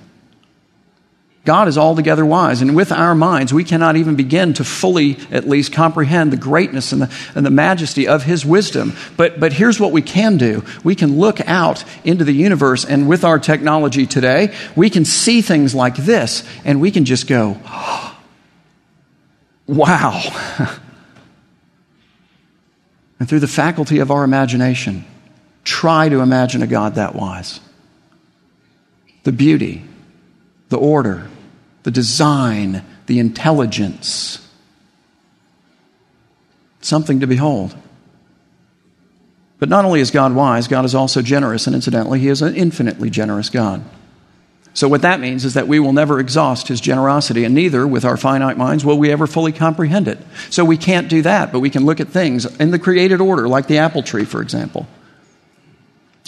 God 1.48 1.66
is 1.66 1.78
altogether 1.78 2.26
wise. 2.26 2.60
And 2.60 2.76
with 2.76 2.92
our 2.92 3.14
minds, 3.14 3.54
we 3.54 3.64
cannot 3.64 3.96
even 3.96 4.16
begin 4.16 4.52
to 4.52 4.64
fully, 4.64 5.16
at 5.30 5.48
least, 5.48 5.72
comprehend 5.72 6.30
the 6.30 6.36
greatness 6.36 6.92
and 6.92 7.00
the, 7.00 7.10
and 7.34 7.46
the 7.46 7.50
majesty 7.50 8.06
of 8.06 8.24
His 8.24 8.44
wisdom. 8.44 8.92
But, 9.16 9.40
but 9.40 9.54
here's 9.54 9.80
what 9.80 9.90
we 9.90 10.02
can 10.02 10.36
do 10.36 10.62
we 10.84 10.94
can 10.94 11.18
look 11.18 11.40
out 11.48 11.84
into 12.04 12.22
the 12.22 12.34
universe, 12.34 12.84
and 12.84 13.08
with 13.08 13.24
our 13.24 13.38
technology 13.38 14.04
today, 14.04 14.54
we 14.76 14.90
can 14.90 15.06
see 15.06 15.40
things 15.40 15.74
like 15.74 15.96
this, 15.96 16.44
and 16.66 16.82
we 16.82 16.90
can 16.90 17.06
just 17.06 17.26
go, 17.26 17.56
wow. 19.66 20.20
and 23.18 23.26
through 23.26 23.40
the 23.40 23.48
faculty 23.48 24.00
of 24.00 24.10
our 24.10 24.22
imagination, 24.22 25.02
try 25.64 26.10
to 26.10 26.20
imagine 26.20 26.60
a 26.60 26.66
God 26.66 26.96
that 26.96 27.14
wise. 27.14 27.60
The 29.22 29.32
beauty, 29.32 29.82
the 30.68 30.76
order, 30.76 31.26
the 31.88 31.92
design, 31.92 32.84
the 33.06 33.18
intelligence. 33.18 34.46
Something 36.82 37.20
to 37.20 37.26
behold. 37.26 37.74
But 39.58 39.70
not 39.70 39.86
only 39.86 40.00
is 40.00 40.10
God 40.10 40.34
wise, 40.34 40.68
God 40.68 40.84
is 40.84 40.94
also 40.94 41.22
generous, 41.22 41.66
and 41.66 41.74
incidentally, 41.74 42.20
He 42.20 42.28
is 42.28 42.42
an 42.42 42.54
infinitely 42.54 43.08
generous 43.08 43.48
God. 43.48 43.82
So, 44.74 44.86
what 44.86 45.00
that 45.00 45.18
means 45.18 45.46
is 45.46 45.54
that 45.54 45.66
we 45.66 45.80
will 45.80 45.94
never 45.94 46.20
exhaust 46.20 46.68
His 46.68 46.78
generosity, 46.78 47.44
and 47.44 47.54
neither, 47.54 47.86
with 47.86 48.04
our 48.04 48.18
finite 48.18 48.58
minds, 48.58 48.84
will 48.84 48.98
we 48.98 49.10
ever 49.10 49.26
fully 49.26 49.52
comprehend 49.52 50.08
it. 50.08 50.18
So, 50.50 50.66
we 50.66 50.76
can't 50.76 51.08
do 51.08 51.22
that, 51.22 51.52
but 51.52 51.60
we 51.60 51.70
can 51.70 51.86
look 51.86 52.00
at 52.00 52.08
things 52.08 52.44
in 52.60 52.70
the 52.70 52.78
created 52.78 53.22
order, 53.22 53.48
like 53.48 53.66
the 53.66 53.78
apple 53.78 54.02
tree, 54.02 54.26
for 54.26 54.42
example. 54.42 54.86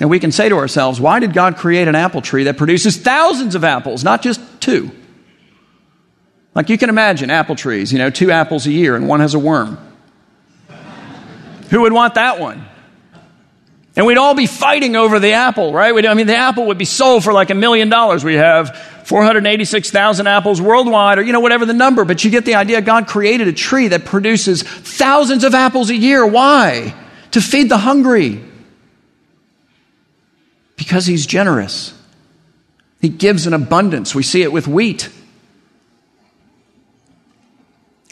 And 0.01 0.09
we 0.09 0.21
can 0.21 0.33
say 0.33 0.49
to 0.49 0.57
ourselves, 0.57 1.03
why 1.03 1.21
did 1.21 1.35
God 1.35 1.59
create 1.59 1.87
an 1.87 1.97
apple 1.97 2.23
tree 2.23 2.45
that 2.45 2.57
produces 2.57 2.97
thousands 2.97 3.55
of 3.55 3.63
apples, 3.63 4.03
not 4.03 4.23
just 4.23 4.41
two? 4.63 4.91
Like 6.55 6.69
you 6.69 6.79
can 6.79 6.89
imagine 6.89 7.31
apple 7.31 7.55
trees, 7.55 7.93
you 7.93 7.99
know, 7.99 8.11
two 8.11 8.31
apples 8.31 8.67
a 8.67 8.73
year 8.73 8.97
and 8.97 9.07
one 9.07 9.21
has 9.21 9.35
a 9.35 9.39
worm. 9.39 9.79
Who 11.71 11.83
would 11.83 11.93
want 11.93 12.15
that 12.15 12.41
one? 12.41 12.67
And 13.97 14.07
we'd 14.07 14.19
all 14.19 14.35
be 14.35 14.47
fighting 14.47 14.97
over 14.97 15.19
the 15.19 15.33
apple, 15.33 15.73
right? 15.73 15.95
We'd, 15.95 16.07
I 16.07 16.15
mean, 16.15 16.27
the 16.27 16.37
apple 16.37 16.67
would 16.67 16.79
be 16.79 16.85
sold 16.85 17.25
for 17.25 17.33
like 17.33 17.51
a 17.51 17.55
million 17.55 17.89
dollars. 17.89 18.25
We 18.25 18.35
have 18.35 18.77
486,000 19.05 20.27
apples 20.27 20.61
worldwide, 20.61 21.19
or, 21.19 21.23
you 21.23 21.33
know, 21.33 21.41
whatever 21.41 21.67
the 21.67 21.75
number. 21.75 22.05
But 22.05 22.25
you 22.25 22.31
get 22.31 22.45
the 22.45 22.55
idea. 22.55 22.81
God 22.81 23.09
created 23.09 23.49
a 23.49 23.53
tree 23.53 23.89
that 23.89 24.05
produces 24.05 24.63
thousands 24.63 25.45
of 25.45 25.55
apples 25.55 25.91
a 25.91 25.97
year. 25.97 26.25
Why? 26.25 26.95
To 27.33 27.41
feed 27.41 27.69
the 27.69 27.79
hungry. 27.79 28.43
Because 30.77 31.07
He's 31.07 31.27
generous. 31.27 31.93
He 33.01 33.09
gives 33.09 33.47
in 33.47 33.55
abundance. 33.55 34.15
We 34.15 34.23
see 34.23 34.43
it 34.43 34.53
with 34.53 34.69
wheat. 34.69 35.09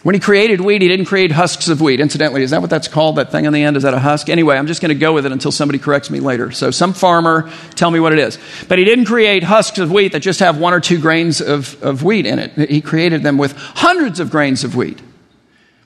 When 0.05 0.15
he 0.15 0.21
created 0.21 0.61
wheat, 0.61 0.81
he 0.81 0.87
didn't 0.87 1.07
create 1.07 1.33
husks 1.33 1.69
of 1.69 1.81
wheat. 1.81 1.99
Incidentally, 1.99 2.45
is 2.45 2.51
that 2.51 2.61
what 2.61 2.71
that's 2.71 2.87
called? 2.87 3.17
That 3.17 3.33
thing 3.33 3.49
on 3.49 3.53
the 3.53 3.65
end? 3.65 3.77
Is 3.77 3.83
that 3.83 3.95
a 3.95 3.99
husk? 3.99 4.29
Anyway, 4.29 4.57
I'm 4.57 4.69
just 4.69 4.81
going 4.81 4.91
to 4.91 4.95
go 4.95 5.13
with 5.13 5.27
it 5.27 5.33
until 5.33 5.51
somebody 5.51 5.81
corrects 5.81 6.09
me 6.09 6.21
later. 6.21 6.53
So, 6.53 6.71
some 6.71 6.93
farmer, 6.93 7.51
tell 7.75 7.91
me 7.91 7.99
what 7.99 8.13
it 8.13 8.21
is. 8.21 8.39
But 8.69 8.79
he 8.79 8.85
didn't 8.85 9.07
create 9.07 9.43
husks 9.43 9.79
of 9.79 9.91
wheat 9.91 10.13
that 10.13 10.21
just 10.21 10.39
have 10.39 10.59
one 10.59 10.73
or 10.73 10.79
two 10.79 11.01
grains 11.01 11.41
of, 11.41 11.83
of 11.83 12.05
wheat 12.05 12.27
in 12.27 12.39
it. 12.39 12.71
He 12.71 12.81
created 12.81 13.25
them 13.25 13.39
with 13.39 13.57
hundreds 13.57 14.21
of 14.21 14.31
grains 14.31 14.63
of 14.63 14.77
wheat. 14.77 15.03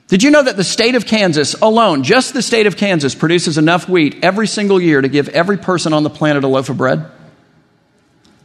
Did 0.09 0.21
you 0.21 0.29
know 0.29 0.43
that 0.43 0.57
the 0.57 0.63
state 0.63 0.93
of 0.93 1.07
Kansas 1.07 1.55
alone, 1.55 2.03
just 2.03 2.35
the 2.35 2.43
state 2.43 2.67
of 2.67 2.77
Kansas, 2.77 3.15
produces 3.15 3.57
enough 3.57 3.89
wheat 3.89 4.23
every 4.23 4.45
single 4.45 4.79
year 4.79 5.01
to 5.01 5.07
give 5.07 5.27
every 5.29 5.57
person 5.57 5.91
on 5.91 6.03
the 6.03 6.09
planet 6.11 6.43
a 6.43 6.47
loaf 6.47 6.69
of 6.69 6.77
bread? 6.77 7.09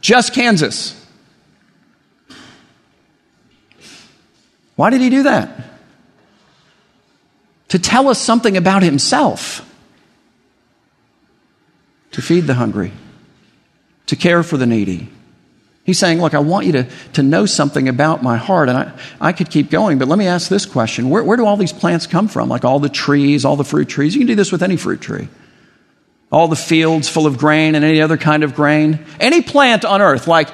just 0.01 0.33
Kansas. 0.33 0.95
Why 4.79 4.91
did 4.91 5.01
he 5.01 5.09
do 5.09 5.23
that? 5.23 5.51
To 7.67 7.79
tell 7.79 8.07
us 8.07 8.17
something 8.17 8.55
about 8.55 8.81
himself, 8.81 9.69
to 12.11 12.21
feed 12.21 12.47
the 12.47 12.53
hungry, 12.53 12.93
to 14.05 14.15
care 14.15 14.41
for 14.41 14.55
the 14.55 14.65
needy. 14.65 15.09
He's 15.83 15.99
saying, 15.99 16.21
Look, 16.21 16.33
I 16.33 16.39
want 16.39 16.65
you 16.65 16.71
to, 16.71 16.87
to 17.11 17.23
know 17.23 17.45
something 17.45 17.89
about 17.89 18.23
my 18.23 18.37
heart. 18.37 18.69
And 18.69 18.77
I, 18.77 18.93
I 19.19 19.33
could 19.33 19.49
keep 19.49 19.69
going, 19.69 19.99
but 19.99 20.07
let 20.07 20.17
me 20.17 20.27
ask 20.27 20.47
this 20.47 20.65
question 20.65 21.09
where, 21.09 21.25
where 21.25 21.35
do 21.35 21.45
all 21.45 21.57
these 21.57 21.73
plants 21.73 22.07
come 22.07 22.29
from? 22.29 22.47
Like 22.47 22.63
all 22.63 22.79
the 22.79 22.87
trees, 22.87 23.43
all 23.43 23.57
the 23.57 23.65
fruit 23.65 23.89
trees? 23.89 24.15
You 24.15 24.21
can 24.21 24.27
do 24.27 24.35
this 24.35 24.49
with 24.49 24.63
any 24.63 24.77
fruit 24.77 25.01
tree 25.01 25.27
all 26.31 26.47
the 26.47 26.55
fields 26.55 27.09
full 27.09 27.25
of 27.25 27.37
grain 27.37 27.75
and 27.75 27.83
any 27.83 28.01
other 28.01 28.17
kind 28.17 28.43
of 28.43 28.53
grain. 28.53 29.03
Any 29.19 29.41
plant 29.41 29.83
on 29.83 30.01
earth, 30.01 30.27
like, 30.27 30.49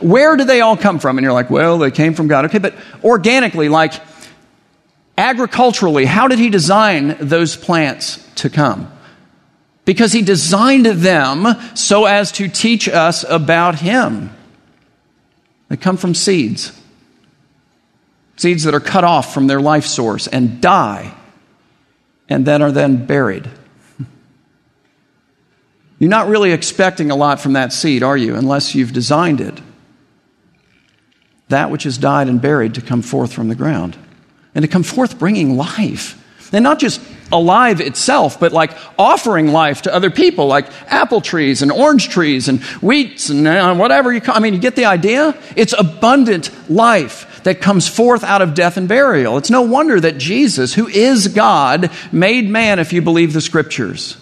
where 0.00 0.36
do 0.36 0.44
they 0.44 0.60
all 0.60 0.76
come 0.76 0.98
from? 0.98 1.18
And 1.18 1.24
you're 1.24 1.32
like, 1.32 1.50
well, 1.50 1.78
they 1.78 1.90
came 1.90 2.14
from 2.14 2.26
God. 2.26 2.46
Okay, 2.46 2.58
but 2.58 2.74
organically, 3.04 3.68
like, 3.68 3.94
agriculturally, 5.16 6.04
how 6.04 6.26
did 6.26 6.38
He 6.38 6.50
design 6.50 7.16
those 7.20 7.56
plants 7.56 8.26
to 8.36 8.50
come? 8.50 8.90
Because 9.84 10.12
He 10.12 10.22
designed 10.22 10.86
them 10.86 11.46
so 11.74 12.06
as 12.06 12.32
to 12.32 12.48
teach 12.48 12.88
us 12.88 13.24
about 13.28 13.76
Him. 13.76 14.34
They 15.68 15.76
come 15.76 15.96
from 15.96 16.14
seeds. 16.14 16.76
Seeds 18.36 18.64
that 18.64 18.74
are 18.74 18.80
cut 18.80 19.04
off 19.04 19.32
from 19.32 19.46
their 19.46 19.60
life 19.60 19.86
source 19.86 20.26
and 20.26 20.60
die 20.60 21.14
and 22.28 22.44
then 22.44 22.62
are 22.62 22.72
then 22.72 23.06
buried. 23.06 23.48
You're 26.00 26.08
not 26.08 26.28
really 26.28 26.52
expecting 26.52 27.10
a 27.10 27.14
lot 27.14 27.40
from 27.40 27.52
that 27.52 27.74
seed, 27.74 28.02
are 28.02 28.16
you, 28.16 28.34
unless 28.34 28.74
you've 28.74 28.92
designed 28.92 29.40
it? 29.42 29.60
That 31.48 31.70
which 31.70 31.84
has 31.84 31.98
died 31.98 32.26
and 32.26 32.40
buried 32.40 32.74
to 32.74 32.80
come 32.80 33.02
forth 33.02 33.34
from 33.34 33.48
the 33.48 33.54
ground. 33.54 33.98
And 34.54 34.62
to 34.62 34.68
come 34.68 34.82
forth 34.82 35.18
bringing 35.18 35.58
life. 35.58 36.16
And 36.52 36.64
not 36.64 36.78
just 36.78 37.02
alive 37.30 37.82
itself, 37.82 38.40
but 38.40 38.50
like 38.50 38.72
offering 38.98 39.48
life 39.48 39.82
to 39.82 39.94
other 39.94 40.10
people, 40.10 40.46
like 40.46 40.68
apple 40.90 41.20
trees 41.20 41.60
and 41.60 41.70
orange 41.70 42.08
trees 42.08 42.48
and 42.48 42.60
wheats 42.80 43.28
and 43.28 43.46
uh, 43.46 43.74
whatever 43.74 44.10
you 44.10 44.22
call. 44.22 44.34
I 44.34 44.40
mean, 44.40 44.54
you 44.54 44.58
get 44.58 44.76
the 44.76 44.86
idea? 44.86 45.36
It's 45.54 45.74
abundant 45.74 46.50
life 46.70 47.42
that 47.44 47.60
comes 47.60 47.86
forth 47.86 48.24
out 48.24 48.40
of 48.40 48.54
death 48.54 48.78
and 48.78 48.88
burial. 48.88 49.36
It's 49.36 49.50
no 49.50 49.62
wonder 49.62 50.00
that 50.00 50.16
Jesus, 50.16 50.72
who 50.72 50.88
is 50.88 51.28
God, 51.28 51.90
made 52.10 52.48
man, 52.48 52.78
if 52.78 52.94
you 52.94 53.02
believe 53.02 53.34
the 53.34 53.42
scriptures 53.42 54.16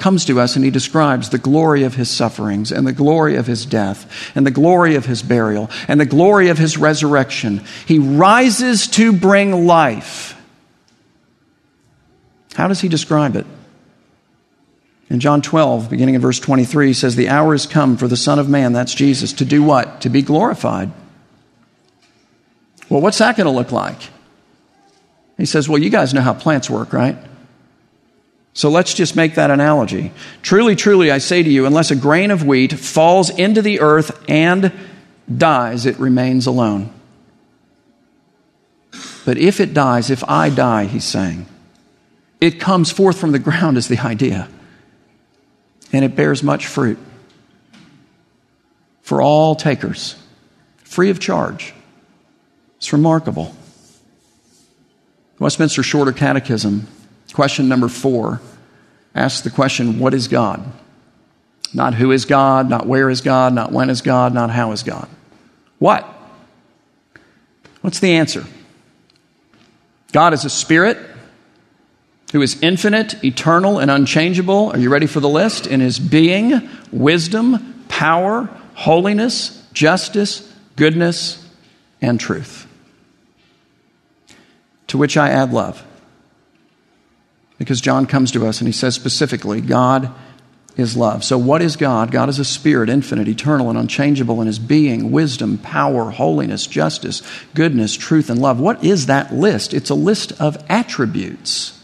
comes 0.00 0.24
to 0.24 0.40
us 0.40 0.56
and 0.56 0.64
he 0.64 0.70
describes 0.70 1.28
the 1.28 1.38
glory 1.38 1.84
of 1.84 1.94
his 1.94 2.10
sufferings 2.10 2.72
and 2.72 2.86
the 2.86 2.92
glory 2.92 3.36
of 3.36 3.46
his 3.46 3.64
death 3.64 4.32
and 4.34 4.44
the 4.44 4.50
glory 4.50 4.96
of 4.96 5.06
his 5.06 5.22
burial 5.22 5.70
and 5.86 6.00
the 6.00 6.06
glory 6.06 6.48
of 6.48 6.58
his 6.58 6.76
resurrection. 6.76 7.62
He 7.86 7.98
rises 7.98 8.88
to 8.88 9.12
bring 9.12 9.66
life. 9.66 10.36
How 12.54 12.66
does 12.66 12.80
he 12.80 12.88
describe 12.88 13.36
it? 13.36 13.46
In 15.08 15.20
John 15.20 15.42
12, 15.42 15.90
beginning 15.90 16.14
in 16.14 16.20
verse 16.20 16.38
23, 16.38 16.88
he 16.88 16.92
says, 16.92 17.16
The 17.16 17.28
hour 17.28 17.52
has 17.52 17.66
come 17.66 17.96
for 17.96 18.08
the 18.08 18.16
Son 18.16 18.38
of 18.38 18.48
Man, 18.48 18.72
that's 18.72 18.94
Jesus, 18.94 19.32
to 19.34 19.44
do 19.44 19.62
what? 19.62 20.00
To 20.02 20.08
be 20.08 20.22
glorified. 20.22 20.90
Well, 22.88 23.00
what's 23.00 23.18
that 23.18 23.36
going 23.36 23.46
to 23.46 23.52
look 23.52 23.72
like? 23.72 24.00
He 25.36 25.46
says, 25.46 25.68
Well, 25.68 25.82
you 25.82 25.90
guys 25.90 26.14
know 26.14 26.20
how 26.20 26.34
plants 26.34 26.70
work, 26.70 26.92
right? 26.92 27.16
So 28.52 28.68
let's 28.68 28.94
just 28.94 29.14
make 29.14 29.36
that 29.36 29.50
analogy. 29.50 30.12
Truly, 30.42 30.74
truly, 30.74 31.10
I 31.10 31.18
say 31.18 31.42
to 31.42 31.50
you, 31.50 31.66
unless 31.66 31.90
a 31.90 31.96
grain 31.96 32.30
of 32.30 32.44
wheat 32.44 32.72
falls 32.72 33.30
into 33.30 33.62
the 33.62 33.80
earth 33.80 34.24
and 34.28 34.72
dies, 35.34 35.86
it 35.86 35.98
remains 35.98 36.46
alone. 36.46 36.92
But 39.24 39.38
if 39.38 39.60
it 39.60 39.72
dies, 39.72 40.10
if 40.10 40.24
I 40.28 40.50
die, 40.50 40.86
he's 40.86 41.04
saying, 41.04 41.46
it 42.40 42.58
comes 42.58 42.90
forth 42.90 43.18
from 43.18 43.32
the 43.32 43.38
ground 43.38 43.76
is 43.76 43.86
the 43.86 43.98
idea. 43.98 44.48
And 45.92 46.04
it 46.04 46.16
bears 46.16 46.42
much 46.42 46.66
fruit 46.66 46.98
for 49.02 49.20
all 49.20 49.54
takers, 49.54 50.16
free 50.78 51.10
of 51.10 51.20
charge. 51.20 51.74
It's 52.78 52.92
remarkable. 52.92 53.54
Westminster 55.38 55.82
Shorter 55.82 56.12
Catechism 56.12 56.86
Question 57.32 57.68
number 57.68 57.88
four 57.88 58.40
asks 59.14 59.42
the 59.42 59.50
question, 59.50 59.98
What 59.98 60.14
is 60.14 60.28
God? 60.28 60.64
Not 61.72 61.94
who 61.94 62.10
is 62.10 62.24
God, 62.24 62.68
not 62.68 62.86
where 62.86 63.08
is 63.08 63.20
God, 63.20 63.54
not 63.54 63.70
when 63.70 63.90
is 63.90 64.02
God, 64.02 64.34
not 64.34 64.50
how 64.50 64.72
is 64.72 64.82
God. 64.82 65.08
What? 65.78 66.04
What's 67.80 68.00
the 68.00 68.14
answer? 68.14 68.44
God 70.12 70.34
is 70.34 70.44
a 70.44 70.50
spirit 70.50 70.98
who 72.32 72.42
is 72.42 72.60
infinite, 72.60 73.22
eternal, 73.24 73.78
and 73.78 73.90
unchangeable. 73.90 74.70
Are 74.70 74.78
you 74.78 74.90
ready 74.90 75.06
for 75.06 75.20
the 75.20 75.28
list? 75.28 75.66
In 75.66 75.80
his 75.80 75.98
being, 75.98 76.68
wisdom, 76.92 77.84
power, 77.88 78.48
holiness, 78.74 79.64
justice, 79.72 80.52
goodness, 80.76 81.48
and 82.00 82.18
truth. 82.18 82.66
To 84.88 84.98
which 84.98 85.16
I 85.16 85.30
add 85.30 85.52
love. 85.52 85.84
Because 87.60 87.82
John 87.82 88.06
comes 88.06 88.32
to 88.32 88.46
us 88.46 88.58
and 88.60 88.66
he 88.66 88.72
says 88.72 88.94
specifically, 88.94 89.60
God 89.60 90.10
is 90.78 90.96
love. 90.96 91.22
So, 91.22 91.36
what 91.36 91.60
is 91.60 91.76
God? 91.76 92.10
God 92.10 92.30
is 92.30 92.38
a 92.38 92.44
spirit, 92.44 92.88
infinite, 92.88 93.28
eternal, 93.28 93.68
and 93.68 93.78
unchangeable 93.78 94.40
in 94.40 94.46
his 94.46 94.58
being, 94.58 95.12
wisdom, 95.12 95.58
power, 95.58 96.10
holiness, 96.10 96.66
justice, 96.66 97.20
goodness, 97.54 97.94
truth, 97.94 98.30
and 98.30 98.40
love. 98.40 98.58
What 98.58 98.82
is 98.82 99.06
that 99.06 99.34
list? 99.34 99.74
It's 99.74 99.90
a 99.90 99.94
list 99.94 100.32
of 100.40 100.56
attributes. 100.70 101.78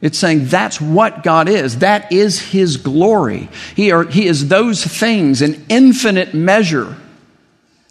It's 0.00 0.18
saying 0.18 0.46
that's 0.46 0.80
what 0.80 1.22
God 1.22 1.48
is. 1.48 1.78
That 1.78 2.10
is 2.10 2.40
His 2.40 2.76
glory. 2.76 3.48
He, 3.76 3.92
are, 3.92 4.02
he 4.02 4.26
is 4.26 4.48
those 4.48 4.84
things 4.84 5.40
in 5.40 5.64
infinite 5.68 6.34
measure. 6.34 6.96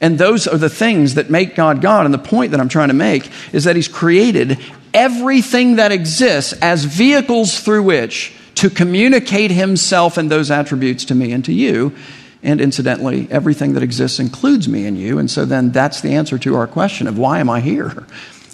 And 0.02 0.20
those 0.20 0.46
are 0.46 0.58
the 0.58 0.70
things 0.70 1.16
that 1.16 1.30
make 1.30 1.56
God 1.56 1.82
God. 1.82 2.06
And 2.06 2.14
the 2.14 2.20
point 2.20 2.52
that 2.52 2.60
I'm 2.60 2.70
trying 2.70 2.90
to 2.90 2.94
make 2.94 3.32
is 3.54 3.64
that 3.64 3.78
He's 3.78 3.88
created 3.88 4.60
everything 4.94 5.78
that 5.78 5.92
exists 5.92 6.54
as 6.54 6.84
vehicles 6.86 7.60
through 7.60 7.84
which 7.84 8.34
to 8.56 8.70
communicate 8.70 9.52
himself 9.52 10.18
and 10.18 10.32
those 10.32 10.50
attributes 10.50 11.06
to 11.06 11.16
me 11.16 11.32
and 11.32 11.46
to 11.46 11.54
you. 11.54 11.96
And 12.44 12.62
incidentally, 12.62 13.28
everything 13.30 13.74
that 13.74 13.84
exists 13.84 14.20
includes 14.20 14.68
me 14.68 14.86
and 14.86 14.98
you. 14.98 15.20
And 15.20 15.30
so 15.30 15.46
then 15.46 15.72
that's 15.72 16.02
the 16.02 16.14
answer 16.14 16.38
to 16.40 16.56
our 16.56 16.68
question 16.68 17.08
of 17.08 17.18
why 17.18 17.40
am 17.40 17.50
I 17.50 17.62
here? 17.62 18.06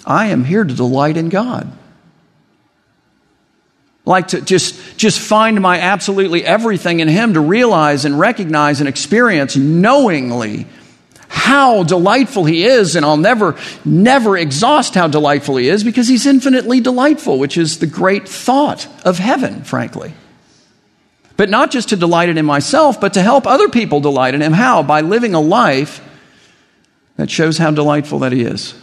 I 0.04 0.26
am 0.26 0.44
here 0.44 0.64
to 0.64 0.74
delight 0.74 1.16
in 1.16 1.28
God. 1.28 1.70
Like 4.04 4.28
to 4.28 4.40
just, 4.42 4.98
just 4.98 5.18
find 5.18 5.60
my 5.60 5.78
absolutely 5.78 6.44
everything 6.44 7.00
in 7.00 7.08
Him 7.08 7.34
to 7.34 7.40
realize 7.40 8.04
and 8.04 8.18
recognize 8.18 8.80
and 8.80 8.88
experience 8.88 9.56
knowingly 9.56 10.66
how 11.34 11.82
delightful 11.82 12.44
he 12.44 12.64
is, 12.64 12.94
and 12.94 13.04
I'll 13.04 13.16
never, 13.16 13.56
never 13.84 14.38
exhaust 14.38 14.94
how 14.94 15.08
delightful 15.08 15.56
he 15.56 15.68
is 15.68 15.82
because 15.82 16.06
he's 16.06 16.26
infinitely 16.26 16.80
delightful, 16.80 17.40
which 17.40 17.58
is 17.58 17.80
the 17.80 17.88
great 17.88 18.28
thought 18.28 18.86
of 19.04 19.18
heaven, 19.18 19.64
frankly. 19.64 20.14
But 21.36 21.50
not 21.50 21.72
just 21.72 21.88
to 21.88 21.96
delight 21.96 22.28
in 22.28 22.38
him 22.38 22.46
myself, 22.46 23.00
but 23.00 23.14
to 23.14 23.22
help 23.22 23.48
other 23.48 23.68
people 23.68 23.98
delight 24.00 24.34
in 24.34 24.42
him. 24.42 24.52
How? 24.52 24.84
By 24.84 25.00
living 25.00 25.34
a 25.34 25.40
life 25.40 26.00
that 27.16 27.30
shows 27.30 27.58
how 27.58 27.72
delightful 27.72 28.20
that 28.20 28.30
he 28.30 28.42
is 28.42 28.74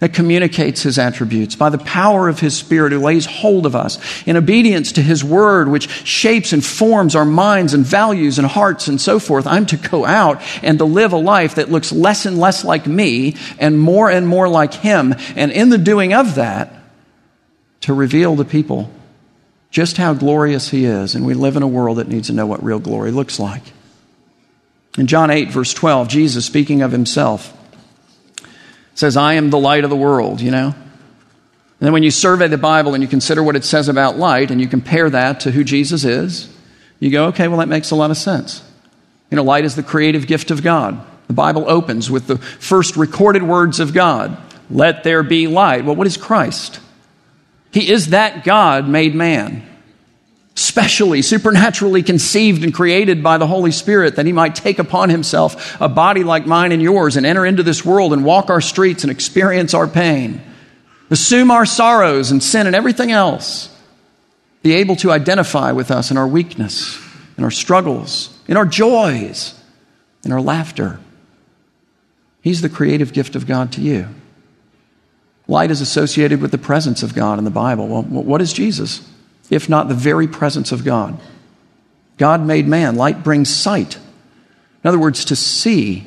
that 0.00 0.14
communicates 0.14 0.82
his 0.82 0.98
attributes, 0.98 1.54
by 1.54 1.68
the 1.68 1.78
power 1.78 2.28
of 2.28 2.40
his 2.40 2.56
spirit 2.56 2.92
who 2.92 2.98
lays 2.98 3.26
hold 3.26 3.66
of 3.66 3.76
us, 3.76 3.98
in 4.26 4.36
obedience 4.36 4.92
to 4.92 5.02
his 5.02 5.22
word, 5.22 5.68
which 5.68 5.88
shapes 6.06 6.52
and 6.52 6.64
forms 6.64 7.14
our 7.14 7.24
minds 7.24 7.74
and 7.74 7.84
values 7.84 8.38
and 8.38 8.48
hearts 8.48 8.88
and 8.88 9.00
so 9.00 9.18
forth. 9.18 9.46
I'm 9.46 9.66
to 9.66 9.76
go 9.76 10.06
out 10.06 10.40
and 10.62 10.78
to 10.78 10.84
live 10.86 11.12
a 11.12 11.18
life 11.18 11.56
that 11.56 11.70
looks 11.70 11.92
less 11.92 12.24
and 12.24 12.38
less 12.38 12.64
like 12.64 12.86
me 12.86 13.36
and 13.58 13.78
more 13.78 14.10
and 14.10 14.26
more 14.26 14.48
like 14.48 14.72
him. 14.72 15.14
And 15.36 15.52
in 15.52 15.68
the 15.68 15.78
doing 15.78 16.14
of 16.14 16.34
that, 16.36 16.74
to 17.82 17.94
reveal 17.94 18.36
to 18.36 18.44
people 18.44 18.90
just 19.70 19.98
how 19.98 20.14
glorious 20.14 20.70
he 20.70 20.84
is. 20.84 21.14
And 21.14 21.26
we 21.26 21.34
live 21.34 21.56
in 21.56 21.62
a 21.62 21.68
world 21.68 21.98
that 21.98 22.08
needs 22.08 22.28
to 22.28 22.32
know 22.32 22.46
what 22.46 22.62
real 22.64 22.78
glory 22.78 23.10
looks 23.10 23.38
like. 23.38 23.62
In 24.98 25.06
John 25.06 25.30
8, 25.30 25.50
verse 25.50 25.72
12, 25.72 26.08
Jesus 26.08 26.44
speaking 26.44 26.82
of 26.82 26.90
himself, 26.90 27.56
says, 28.94 29.16
I 29.16 29.34
am 29.34 29.50
the 29.50 29.58
light 29.58 29.84
of 29.84 29.90
the 29.90 29.96
world, 29.96 30.40
you 30.40 30.50
know? 30.50 30.66
And 30.68 31.86
then 31.86 31.92
when 31.92 32.02
you 32.02 32.10
survey 32.10 32.48
the 32.48 32.58
Bible 32.58 32.94
and 32.94 33.02
you 33.02 33.08
consider 33.08 33.42
what 33.42 33.56
it 33.56 33.64
says 33.64 33.88
about 33.88 34.18
light 34.18 34.50
and 34.50 34.60
you 34.60 34.68
compare 34.68 35.08
that 35.10 35.40
to 35.40 35.50
who 35.50 35.64
Jesus 35.64 36.04
is, 36.04 36.54
you 36.98 37.10
go, 37.10 37.26
okay, 37.26 37.48
well, 37.48 37.58
that 37.58 37.68
makes 37.68 37.90
a 37.90 37.96
lot 37.96 38.10
of 38.10 38.18
sense. 38.18 38.62
You 39.30 39.36
know, 39.36 39.44
light 39.44 39.64
is 39.64 39.76
the 39.76 39.82
creative 39.82 40.26
gift 40.26 40.50
of 40.50 40.62
God. 40.62 41.00
The 41.28 41.32
Bible 41.32 41.64
opens 41.70 42.10
with 42.10 42.26
the 42.26 42.36
first 42.36 42.96
recorded 42.96 43.42
words 43.42 43.80
of 43.80 43.94
God 43.94 44.36
let 44.70 45.02
there 45.02 45.22
be 45.22 45.46
light. 45.46 45.84
Well, 45.84 45.96
what 45.96 46.06
is 46.06 46.16
Christ? 46.16 46.80
He 47.72 47.90
is 47.90 48.08
that 48.08 48.44
God 48.44 48.88
made 48.88 49.14
man. 49.14 49.66
Specially, 50.60 51.22
supernaturally 51.22 52.02
conceived 52.02 52.62
and 52.62 52.74
created 52.74 53.22
by 53.22 53.38
the 53.38 53.46
Holy 53.46 53.72
Spirit, 53.72 54.16
that 54.16 54.26
he 54.26 54.32
might 54.32 54.54
take 54.54 54.78
upon 54.78 55.08
himself 55.08 55.80
a 55.80 55.88
body 55.88 56.22
like 56.22 56.46
mine 56.46 56.70
and 56.70 56.82
yours 56.82 57.16
and 57.16 57.24
enter 57.24 57.46
into 57.46 57.62
this 57.62 57.84
world 57.84 58.12
and 58.12 58.24
walk 58.24 58.50
our 58.50 58.60
streets 58.60 59.02
and 59.02 59.10
experience 59.10 59.72
our 59.72 59.88
pain, 59.88 60.40
assume 61.08 61.50
our 61.50 61.64
sorrows 61.64 62.30
and 62.30 62.42
sin 62.42 62.66
and 62.66 62.76
everything 62.76 63.10
else, 63.10 63.74
be 64.62 64.74
able 64.74 64.96
to 64.96 65.10
identify 65.10 65.72
with 65.72 65.90
us 65.90 66.10
in 66.10 66.18
our 66.18 66.28
weakness, 66.28 67.00
in 67.38 67.44
our 67.44 67.50
struggles, 67.50 68.38
in 68.46 68.58
our 68.58 68.66
joys, 68.66 69.58
in 70.24 70.32
our 70.32 70.42
laughter. 70.42 71.00
He's 72.42 72.60
the 72.60 72.68
creative 72.68 73.14
gift 73.14 73.34
of 73.34 73.46
God 73.46 73.72
to 73.72 73.80
you. 73.80 74.08
Light 75.48 75.70
is 75.70 75.80
associated 75.80 76.42
with 76.42 76.50
the 76.50 76.58
presence 76.58 77.02
of 77.02 77.14
God 77.14 77.38
in 77.38 77.44
the 77.44 77.50
Bible. 77.50 77.88
Well, 77.88 78.02
what 78.02 78.42
is 78.42 78.52
Jesus? 78.52 79.08
If 79.50 79.68
not 79.68 79.88
the 79.88 79.94
very 79.94 80.28
presence 80.28 80.72
of 80.72 80.84
God. 80.84 81.20
God 82.16 82.46
made 82.46 82.68
man. 82.68 82.96
Light 82.96 83.22
brings 83.22 83.54
sight. 83.54 83.96
In 83.96 84.88
other 84.88 84.98
words, 84.98 85.24
to 85.26 85.36
see. 85.36 86.04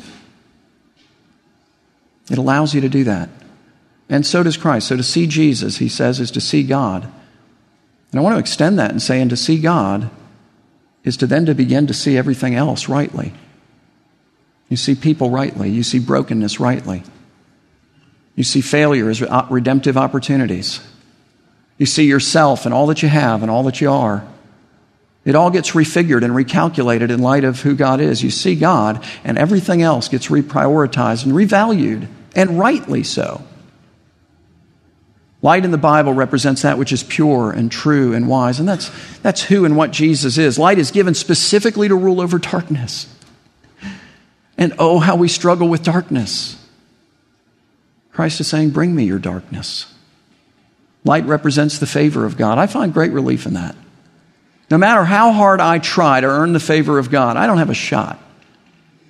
It 2.31 2.37
allows 2.37 2.73
you 2.73 2.81
to 2.81 2.89
do 2.89 3.03
that. 3.03 3.29
And 4.09 4.25
so 4.25 4.43
does 4.43 4.57
Christ. 4.57 4.87
So 4.87 4.97
to 4.97 5.03
see 5.03 5.27
Jesus, 5.27 5.77
he 5.77 5.89
says, 5.89 6.19
is 6.19 6.31
to 6.31 6.41
see 6.41 6.63
God. 6.63 7.03
And 8.11 8.19
I 8.19 8.23
want 8.23 8.35
to 8.35 8.39
extend 8.39 8.79
that 8.79 8.91
and 8.91 9.01
say, 9.01 9.19
and 9.19 9.29
to 9.29 9.37
see 9.37 9.59
God 9.59 10.09
is 11.03 11.17
to 11.17 11.27
then 11.27 11.45
to 11.47 11.55
begin 11.55 11.87
to 11.87 11.93
see 11.93 12.17
everything 12.17 12.55
else 12.55 12.87
rightly. 12.87 13.33
You 14.69 14.77
see 14.77 14.95
people 14.95 15.29
rightly. 15.29 15.69
You 15.69 15.83
see 15.83 15.99
brokenness 15.99 16.59
rightly. 16.59 17.03
You 18.35 18.43
see 18.43 18.61
failure 18.61 19.09
as 19.09 19.21
uh, 19.21 19.47
redemptive 19.49 19.97
opportunities. 19.97 20.79
You 21.77 21.85
see 21.85 22.05
yourself 22.05 22.65
and 22.65 22.73
all 22.73 22.87
that 22.87 23.01
you 23.01 23.09
have 23.09 23.41
and 23.41 23.51
all 23.51 23.63
that 23.63 23.81
you 23.81 23.91
are. 23.91 24.27
It 25.25 25.35
all 25.35 25.49
gets 25.49 25.71
refigured 25.71 26.23
and 26.23 26.33
recalculated 26.33 27.09
in 27.09 27.19
light 27.19 27.43
of 27.43 27.61
who 27.61 27.75
God 27.75 28.01
is. 28.01 28.21
You 28.21 28.29
see 28.29 28.55
God, 28.55 29.03
and 29.23 29.37
everything 29.37 29.81
else 29.81 30.09
gets 30.09 30.27
reprioritized 30.27 31.25
and 31.25 31.33
revalued, 31.33 32.07
and 32.35 32.59
rightly 32.59 33.03
so. 33.03 33.41
Light 35.41 35.65
in 35.65 35.71
the 35.71 35.77
Bible 35.77 36.13
represents 36.13 36.61
that 36.61 36.77
which 36.77 36.91
is 36.91 37.03
pure 37.03 37.51
and 37.51 37.71
true 37.71 38.13
and 38.13 38.27
wise, 38.27 38.59
and 38.59 38.67
that's, 38.67 38.89
that's 39.19 39.43
who 39.43 39.65
and 39.65 39.75
what 39.75 39.91
Jesus 39.91 40.37
is. 40.37 40.59
Light 40.59 40.77
is 40.77 40.91
given 40.91 41.13
specifically 41.13 41.87
to 41.87 41.95
rule 41.95 42.21
over 42.21 42.37
darkness. 42.37 43.13
And 44.57 44.73
oh, 44.77 44.99
how 44.99 45.15
we 45.15 45.27
struggle 45.27 45.67
with 45.67 45.83
darkness. 45.83 46.57
Christ 48.13 48.39
is 48.39 48.47
saying, 48.47 48.69
Bring 48.69 48.95
me 48.95 49.03
your 49.03 49.19
darkness. 49.19 49.93
Light 51.05 51.25
represents 51.25 51.79
the 51.79 51.85
favor 51.85 52.25
of 52.25 52.37
God. 52.37 52.57
I 52.57 52.67
find 52.67 52.93
great 52.93 53.11
relief 53.11 53.45
in 53.45 53.55
that. 53.55 53.75
No 54.71 54.77
matter 54.77 55.03
how 55.03 55.31
hard 55.31 55.59
I 55.59 55.79
try 55.79 56.21
to 56.21 56.27
earn 56.27 56.53
the 56.53 56.59
favor 56.59 56.97
of 56.97 57.11
God, 57.11 57.37
I 57.37 57.45
don't 57.45 57.57
have 57.57 57.69
a 57.69 57.75
shot. 57.75 58.19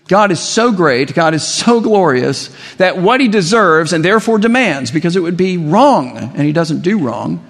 God 0.07 0.31
is 0.31 0.39
so 0.39 0.71
great, 0.71 1.13
God 1.13 1.33
is 1.33 1.47
so 1.47 1.79
glorious, 1.79 2.50
that 2.75 2.97
what 2.97 3.21
he 3.21 3.27
deserves 3.29 3.93
and 3.93 4.03
therefore 4.03 4.38
demands, 4.38 4.91
because 4.91 5.15
it 5.15 5.21
would 5.21 5.38
be 5.38 5.57
wrong, 5.57 6.17
and 6.17 6.41
he 6.41 6.51
doesn't 6.51 6.81
do 6.81 7.00
wrong, 7.00 7.50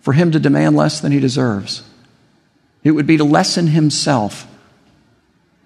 for 0.00 0.12
him 0.12 0.32
to 0.32 0.38
demand 0.38 0.76
less 0.76 1.00
than 1.00 1.12
he 1.12 1.20
deserves. 1.20 1.82
It 2.82 2.90
would 2.90 3.06
be 3.06 3.16
to 3.16 3.24
lessen 3.24 3.68
himself 3.68 4.46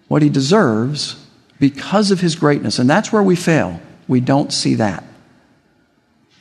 what 0.07 0.23
he 0.23 0.29
deserves 0.29 1.17
because 1.59 2.13
of 2.13 2.21
his 2.21 2.37
greatness. 2.37 2.79
And 2.79 2.89
that's 2.89 3.13
where 3.13 3.23
we 3.23 3.35
fail. 3.35 3.81
We 4.07 4.21
don't 4.21 4.53
see 4.53 4.77
that 4.77 5.03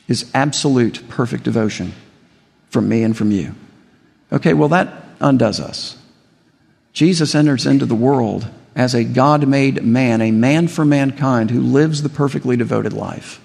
is 0.08 0.30
absolute 0.34 1.06
perfect 1.08 1.44
devotion 1.44 1.92
from 2.70 2.88
me 2.88 3.02
and 3.02 3.16
from 3.16 3.30
you. 3.30 3.54
Okay, 4.32 4.54
well, 4.54 4.68
that 4.70 4.92
undoes 5.20 5.60
us. 5.60 5.96
Jesus 6.92 7.34
enters 7.34 7.66
into 7.66 7.86
the 7.86 7.94
world 7.94 8.48
as 8.74 8.94
a 8.94 9.04
God 9.04 9.46
made 9.46 9.82
man, 9.82 10.20
a 10.20 10.30
man 10.30 10.68
for 10.68 10.84
mankind 10.84 11.50
who 11.50 11.60
lives 11.60 12.02
the 12.02 12.08
perfectly 12.08 12.56
devoted 12.56 12.92
life, 12.92 13.40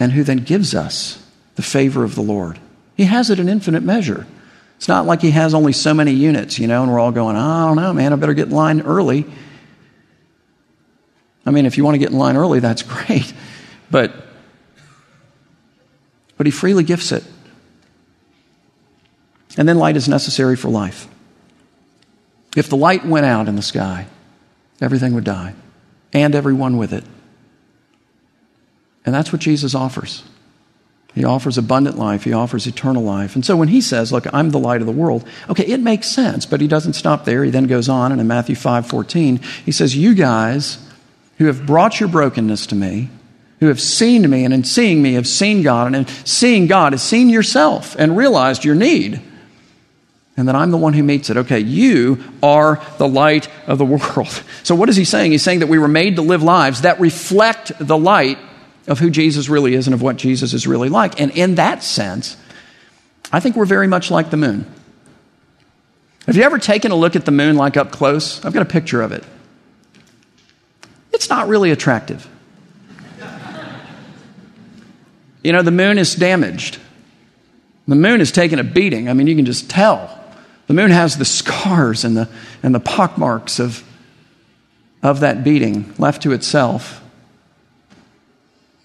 and 0.00 0.12
who 0.12 0.22
then 0.22 0.38
gives 0.38 0.74
us 0.74 1.24
the 1.56 1.62
favor 1.62 2.04
of 2.04 2.14
the 2.14 2.22
Lord. 2.22 2.58
He 2.96 3.04
has 3.04 3.30
it 3.30 3.38
in 3.38 3.48
infinite 3.48 3.82
measure. 3.82 4.26
It's 4.76 4.88
not 4.88 5.06
like 5.06 5.22
he 5.22 5.30
has 5.30 5.54
only 5.54 5.72
so 5.72 5.94
many 5.94 6.12
units, 6.12 6.58
you 6.58 6.66
know, 6.66 6.82
and 6.82 6.92
we're 6.92 6.98
all 6.98 7.12
going, 7.12 7.36
I 7.36 7.66
don't 7.66 7.76
know, 7.76 7.92
man, 7.92 8.12
I 8.12 8.16
better 8.16 8.34
get 8.34 8.48
in 8.48 8.54
line 8.54 8.82
early. 8.82 9.24
I 11.46 11.50
mean, 11.50 11.66
if 11.66 11.76
you 11.76 11.84
want 11.84 11.94
to 11.94 11.98
get 11.98 12.10
in 12.10 12.18
line 12.18 12.36
early, 12.36 12.60
that's 12.60 12.82
great. 12.82 13.32
But 13.90 14.23
but 16.36 16.46
He 16.46 16.52
freely 16.52 16.84
gifts 16.84 17.12
it. 17.12 17.24
And 19.56 19.68
then 19.68 19.78
light 19.78 19.96
is 19.96 20.08
necessary 20.08 20.56
for 20.56 20.68
life. 20.68 21.08
If 22.56 22.68
the 22.68 22.76
light 22.76 23.04
went 23.04 23.26
out 23.26 23.48
in 23.48 23.56
the 23.56 23.62
sky, 23.62 24.06
everything 24.80 25.14
would 25.14 25.24
die, 25.24 25.54
and 26.12 26.34
everyone 26.34 26.76
with 26.76 26.92
it. 26.92 27.04
And 29.04 29.14
that's 29.14 29.32
what 29.32 29.40
Jesus 29.40 29.74
offers. 29.74 30.24
He 31.14 31.24
offers 31.24 31.56
abundant 31.58 31.96
life. 31.96 32.24
He 32.24 32.32
offers 32.32 32.66
eternal 32.66 33.02
life. 33.02 33.36
And 33.36 33.46
so 33.46 33.56
when 33.56 33.68
he 33.68 33.80
says, 33.80 34.10
Look, 34.10 34.26
I'm 34.34 34.50
the 34.50 34.58
light 34.58 34.80
of 34.80 34.86
the 34.86 34.92
world, 34.92 35.26
okay, 35.48 35.64
it 35.64 35.80
makes 35.80 36.08
sense, 36.08 36.44
but 36.44 36.60
he 36.60 36.66
doesn't 36.66 36.94
stop 36.94 37.24
there. 37.24 37.44
He 37.44 37.50
then 37.50 37.66
goes 37.66 37.88
on, 37.88 38.10
and 38.10 38.20
in 38.20 38.26
Matthew 38.26 38.56
5 38.56 38.86
14, 38.86 39.36
he 39.64 39.72
says, 39.72 39.96
You 39.96 40.14
guys 40.14 40.78
who 41.38 41.46
have 41.46 41.66
brought 41.66 42.00
your 42.00 42.08
brokenness 42.08 42.66
to 42.68 42.74
me, 42.74 43.10
who 43.60 43.68
have 43.68 43.80
seen 43.80 44.28
me 44.28 44.44
and 44.44 44.52
in 44.52 44.64
seeing 44.64 45.02
me 45.02 45.14
have 45.14 45.26
seen 45.26 45.62
God, 45.62 45.88
and 45.88 45.96
in 45.96 46.06
seeing 46.24 46.66
God 46.66 46.92
has 46.92 47.02
seen 47.02 47.28
yourself 47.28 47.96
and 47.98 48.16
realized 48.16 48.64
your 48.64 48.74
need. 48.74 49.20
And 50.36 50.48
that 50.48 50.56
I'm 50.56 50.72
the 50.72 50.76
one 50.76 50.94
who 50.94 51.04
meets 51.04 51.30
it. 51.30 51.36
Okay, 51.36 51.60
you 51.60 52.22
are 52.42 52.82
the 52.98 53.06
light 53.06 53.48
of 53.66 53.78
the 53.78 53.84
world. 54.16 54.42
So, 54.64 54.74
what 54.74 54.88
is 54.88 54.96
he 54.96 55.04
saying? 55.04 55.32
He's 55.32 55.42
saying 55.42 55.60
that 55.60 55.68
we 55.68 55.78
were 55.78 55.88
made 55.88 56.16
to 56.16 56.22
live 56.22 56.42
lives 56.42 56.82
that 56.82 56.98
reflect 56.98 57.72
the 57.78 57.96
light 57.96 58.38
of 58.86 58.98
who 58.98 59.10
Jesus 59.10 59.48
really 59.48 59.74
is 59.74 59.86
and 59.86 59.94
of 59.94 60.02
what 60.02 60.16
Jesus 60.16 60.52
is 60.52 60.66
really 60.66 60.88
like. 60.88 61.20
And 61.20 61.30
in 61.30 61.54
that 61.54 61.82
sense, 61.82 62.36
I 63.32 63.40
think 63.40 63.56
we're 63.56 63.64
very 63.64 63.86
much 63.86 64.10
like 64.10 64.30
the 64.30 64.36
moon. 64.36 64.66
Have 66.26 66.36
you 66.36 66.42
ever 66.42 66.58
taken 66.58 66.90
a 66.90 66.96
look 66.96 67.16
at 67.16 67.24
the 67.24 67.30
moon 67.30 67.56
like 67.56 67.76
up 67.76 67.92
close? 67.92 68.44
I've 68.44 68.52
got 68.52 68.62
a 68.62 68.66
picture 68.66 69.02
of 69.02 69.12
it. 69.12 69.24
It's 71.12 71.28
not 71.28 71.48
really 71.48 71.70
attractive. 71.70 72.28
You 75.44 75.52
know, 75.52 75.62
the 75.62 75.70
moon 75.70 75.98
is 75.98 76.14
damaged. 76.14 76.78
The 77.86 77.94
moon 77.94 78.22
is 78.22 78.32
taking 78.32 78.58
a 78.58 78.64
beating. 78.64 79.10
I 79.10 79.12
mean, 79.12 79.26
you 79.26 79.36
can 79.36 79.44
just 79.44 79.68
tell. 79.68 80.18
The 80.66 80.74
moon 80.74 80.90
has 80.90 81.18
the 81.18 81.26
scars 81.26 82.04
and 82.04 82.16
the, 82.16 82.28
and 82.62 82.74
the 82.74 82.80
pockmarks 82.80 83.60
of, 83.60 83.84
of 85.02 85.20
that 85.20 85.44
beating 85.44 85.94
left 85.98 86.22
to 86.22 86.32
itself. 86.32 87.02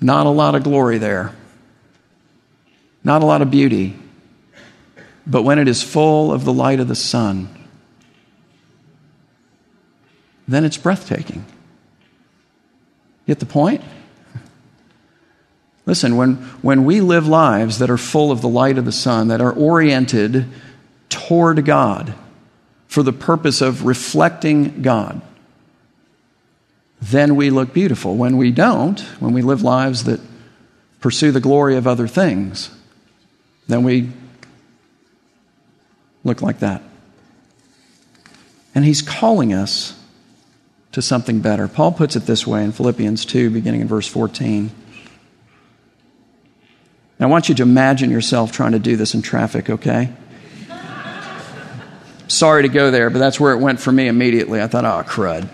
Not 0.01 0.25
a 0.25 0.29
lot 0.29 0.55
of 0.55 0.63
glory 0.63 0.97
there, 0.97 1.33
not 3.03 3.23
a 3.23 3.25
lot 3.25 3.41
of 3.41 3.49
beauty. 3.49 3.95
But 5.25 5.43
when 5.43 5.59
it 5.59 5.67
is 5.67 5.81
full 5.83 6.33
of 6.33 6.43
the 6.43 6.53
light 6.53 6.79
of 6.79 6.87
the 6.87 6.95
sun, 6.95 7.49
then 10.47 10.65
it's 10.65 10.77
breathtaking. 10.77 11.45
Get 13.27 13.39
the 13.39 13.45
point? 13.45 13.81
Listen, 15.89 16.17
when, 16.17 16.35
when 16.61 16.85
we 16.85 17.01
live 17.01 17.27
lives 17.27 17.79
that 17.79 17.89
are 17.89 17.97
full 17.97 18.31
of 18.31 18.41
the 18.41 18.47
light 18.47 18.77
of 18.77 18.85
the 18.85 18.91
sun, 18.91 19.29
that 19.29 19.41
are 19.41 19.51
oriented 19.51 20.45
toward 21.09 21.65
God 21.65 22.13
for 22.85 23.01
the 23.01 23.11
purpose 23.11 23.59
of 23.59 23.87
reflecting 23.87 24.83
God, 24.83 25.19
then 27.01 27.35
we 27.35 27.49
look 27.49 27.73
beautiful. 27.73 28.15
When 28.15 28.37
we 28.37 28.51
don't, 28.51 28.99
when 29.19 29.33
we 29.33 29.41
live 29.41 29.63
lives 29.63 30.03
that 30.03 30.19
pursue 31.01 31.31
the 31.31 31.39
glory 31.39 31.75
of 31.75 31.87
other 31.87 32.07
things, 32.07 32.69
then 33.67 33.81
we 33.81 34.11
look 36.23 36.43
like 36.43 36.59
that. 36.59 36.83
And 38.75 38.85
he's 38.85 39.01
calling 39.01 39.53
us 39.53 39.99
to 40.91 41.01
something 41.01 41.39
better. 41.39 41.67
Paul 41.67 41.93
puts 41.93 42.15
it 42.15 42.27
this 42.27 42.45
way 42.45 42.63
in 42.63 42.73
Philippians 42.73 43.25
2, 43.25 43.49
beginning 43.49 43.81
in 43.81 43.87
verse 43.87 44.07
14. 44.07 44.69
Now, 47.19 47.27
I 47.27 47.29
want 47.29 47.49
you 47.49 47.55
to 47.55 47.63
imagine 47.63 48.11
yourself 48.11 48.51
trying 48.51 48.71
to 48.71 48.79
do 48.79 48.95
this 48.95 49.13
in 49.13 49.21
traffic, 49.21 49.69
okay? 49.69 50.13
Sorry 52.27 52.63
to 52.63 52.69
go 52.69 52.91
there, 52.91 53.09
but 53.09 53.19
that's 53.19 53.39
where 53.39 53.53
it 53.53 53.57
went 53.57 53.79
for 53.79 53.91
me 53.91 54.07
immediately. 54.07 54.61
I 54.61 54.67
thought, 54.67 54.85
oh, 54.85 55.03
crud. 55.09 55.49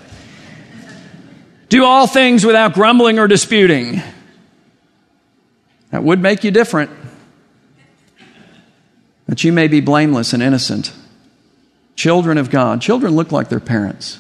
Do 1.70 1.84
all 1.86 2.06
things 2.06 2.46
without 2.46 2.74
grumbling 2.74 3.18
or 3.18 3.28
disputing. 3.28 4.02
That 5.90 6.04
would 6.04 6.22
make 6.22 6.44
you 6.44 6.52
different. 6.52 6.92
That 9.28 9.44
you 9.44 9.52
may 9.52 9.68
be 9.68 9.82
blameless 9.82 10.34
and 10.34 10.44
innocent. 10.44 10.94
Children 11.96 12.38
of 12.38 12.52
God. 12.52 12.82
Children 12.82 13.16
look 13.16 13.32
like 13.32 13.50
their 13.50 13.60
parents 13.60 14.20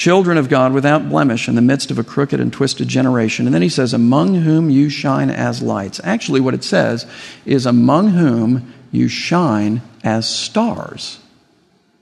children 0.00 0.38
of 0.38 0.48
God 0.48 0.72
without 0.72 1.10
blemish 1.10 1.46
in 1.46 1.56
the 1.56 1.60
midst 1.60 1.90
of 1.90 1.98
a 1.98 2.02
crooked 2.02 2.40
and 2.40 2.50
twisted 2.50 2.88
generation. 2.88 3.44
And 3.44 3.54
then 3.54 3.60
he 3.60 3.68
says, 3.68 3.92
Among 3.92 4.34
whom 4.34 4.70
you 4.70 4.88
shine 4.88 5.28
as 5.28 5.60
lights. 5.60 6.00
Actually, 6.02 6.40
what 6.40 6.54
it 6.54 6.64
says 6.64 7.04
is, 7.44 7.66
Among 7.66 8.08
whom 8.08 8.72
you 8.90 9.08
shine 9.08 9.82
as 10.02 10.26
stars. 10.26 11.20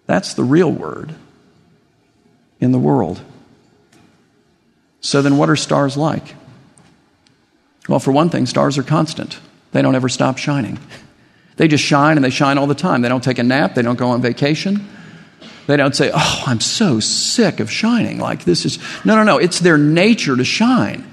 That's 0.06 0.34
the 0.34 0.44
real 0.44 0.70
word 0.70 1.12
in 2.60 2.70
the 2.70 2.78
world. 2.78 3.20
So 5.00 5.20
then, 5.20 5.36
what 5.36 5.50
are 5.50 5.56
stars 5.56 5.96
like? 5.96 6.36
Well, 7.88 7.98
for 7.98 8.12
one 8.12 8.30
thing, 8.30 8.46
stars 8.46 8.78
are 8.78 8.84
constant, 8.84 9.40
they 9.72 9.82
don't 9.82 9.96
ever 9.96 10.08
stop 10.08 10.38
shining. 10.38 10.78
They 11.56 11.66
just 11.66 11.82
shine 11.82 12.16
and 12.16 12.24
they 12.24 12.30
shine 12.30 12.58
all 12.58 12.68
the 12.68 12.76
time. 12.76 13.02
They 13.02 13.08
don't 13.08 13.24
take 13.24 13.40
a 13.40 13.42
nap, 13.42 13.74
they 13.74 13.82
don't 13.82 13.98
go 13.98 14.10
on 14.10 14.22
vacation. 14.22 14.88
They 15.68 15.76
don't 15.76 15.94
say, 15.94 16.10
Oh, 16.14 16.44
I'm 16.46 16.60
so 16.60 16.98
sick 16.98 17.60
of 17.60 17.70
shining. 17.70 18.18
Like 18.18 18.44
this 18.44 18.64
is. 18.64 18.78
No, 19.04 19.16
no, 19.16 19.22
no. 19.22 19.36
It's 19.36 19.60
their 19.60 19.76
nature 19.76 20.34
to 20.34 20.44
shine. 20.44 21.06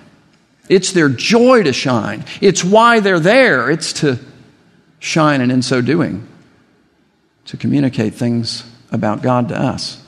It's 0.70 0.94
their 0.94 1.10
joy 1.10 1.64
to 1.64 1.74
shine. 1.74 2.24
It's 2.40 2.64
why 2.64 3.02
they're 3.02 3.20
there. 3.20 3.70
It's 3.70 3.92
to 4.00 4.18
shine, 5.00 5.42
and 5.42 5.52
in 5.52 5.62
so 5.62 5.82
doing, 5.82 6.26
to 7.46 7.58
communicate 7.58 8.16
things 8.16 8.64
about 8.94 9.22
God 9.22 9.50
to 9.50 9.62
us. 9.62 10.02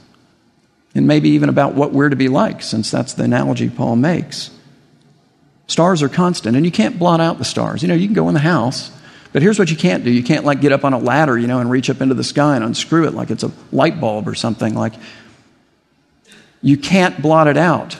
And 0.96 1.08
maybe 1.08 1.32
even 1.32 1.50
about 1.50 1.76
what 1.76 1.92
we're 1.92 2.10
to 2.10 2.16
be 2.16 2.30
like, 2.30 2.64
since 2.64 2.90
that's 2.90 3.14
the 3.14 3.24
analogy 3.24 3.70
Paul 3.70 3.98
makes. 3.98 4.50
Stars 5.68 6.02
are 6.02 6.10
constant, 6.10 6.56
and 6.56 6.66
you 6.66 6.72
can't 6.72 6.98
blot 6.98 7.20
out 7.20 7.38
the 7.38 7.46
stars. 7.46 7.82
You 7.82 7.90
know, 7.90 7.96
you 7.96 8.08
can 8.08 8.16
go 8.16 8.30
in 8.30 8.34
the 8.34 8.40
house, 8.40 8.97
but 9.34 9.42
here's 9.42 9.60
what 9.60 9.70
you 9.70 9.78
can't 9.78 10.04
do. 10.04 10.12
You 10.12 10.24
can't 10.24 10.46
like 10.46 10.62
get 10.62 10.72
up 10.72 10.84
on 10.84 10.94
a 10.94 10.98
ladder, 10.98 11.38
you 11.38 11.48
know, 11.48 11.60
and 11.60 11.70
reach 11.70 11.90
up 11.90 12.02
into 12.02 12.16
the 12.16 12.24
sky 12.24 12.56
and 12.56 12.64
unscrew 12.64 13.08
it 13.08 13.14
like 13.14 13.30
it's 13.30 13.44
a 13.44 13.52
light 13.72 14.00
bulb 14.00 14.28
or 14.28 14.36
something. 14.36 14.74
Like 14.74 14.94
you 16.62 16.78
can't 16.78 17.22
blot 17.22 17.48
it 17.48 17.58
out. 17.58 17.98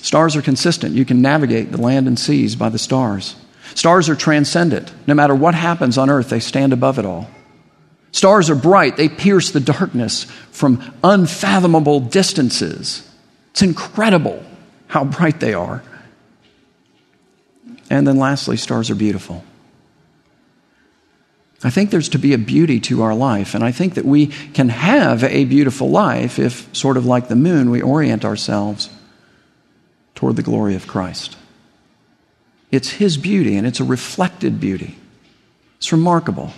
Stars 0.00 0.36
are 0.36 0.42
consistent. 0.42 0.94
You 0.94 1.04
can 1.04 1.22
navigate 1.22 1.72
the 1.72 1.80
land 1.80 2.06
and 2.06 2.18
seas 2.18 2.56
by 2.56 2.68
the 2.68 2.78
stars. 2.78 3.36
Stars 3.74 4.08
are 4.08 4.14
transcendent. 4.14 4.92
No 5.06 5.14
matter 5.14 5.34
what 5.34 5.54
happens 5.54 5.96
on 5.96 6.10
earth, 6.10 6.28
they 6.28 6.40
stand 6.40 6.72
above 6.72 6.98
it 6.98 7.06
all. 7.06 7.28
Stars 8.12 8.50
are 8.50 8.54
bright. 8.54 8.96
They 8.96 9.08
pierce 9.08 9.50
the 9.50 9.60
darkness 9.60 10.24
from 10.52 10.82
unfathomable 11.02 12.00
distances. 12.00 13.10
It's 13.50 13.62
incredible 13.62 14.44
how 14.86 15.04
bright 15.04 15.40
they 15.40 15.54
are. 15.54 15.82
And 17.90 18.06
then 18.06 18.16
lastly, 18.16 18.56
stars 18.56 18.90
are 18.90 18.94
beautiful. 18.94 19.44
I 21.62 21.70
think 21.70 21.90
there's 21.90 22.10
to 22.10 22.18
be 22.18 22.34
a 22.34 22.38
beauty 22.38 22.78
to 22.80 23.02
our 23.02 23.14
life, 23.14 23.54
and 23.54 23.64
I 23.64 23.72
think 23.72 23.94
that 23.94 24.04
we 24.04 24.26
can 24.26 24.68
have 24.68 25.24
a 25.24 25.46
beautiful 25.46 25.88
life 25.88 26.38
if, 26.38 26.68
sort 26.76 26.98
of 26.98 27.06
like 27.06 27.28
the 27.28 27.36
moon, 27.36 27.70
we 27.70 27.80
orient 27.80 28.24
ourselves 28.24 28.90
toward 30.14 30.36
the 30.36 30.42
glory 30.42 30.74
of 30.74 30.86
Christ. 30.86 31.38
It's 32.70 32.90
His 32.90 33.16
beauty, 33.16 33.56
and 33.56 33.66
it's 33.66 33.80
a 33.80 33.84
reflected 33.84 34.60
beauty. 34.60 34.98
It's 35.78 35.90
remarkable. 35.90 36.52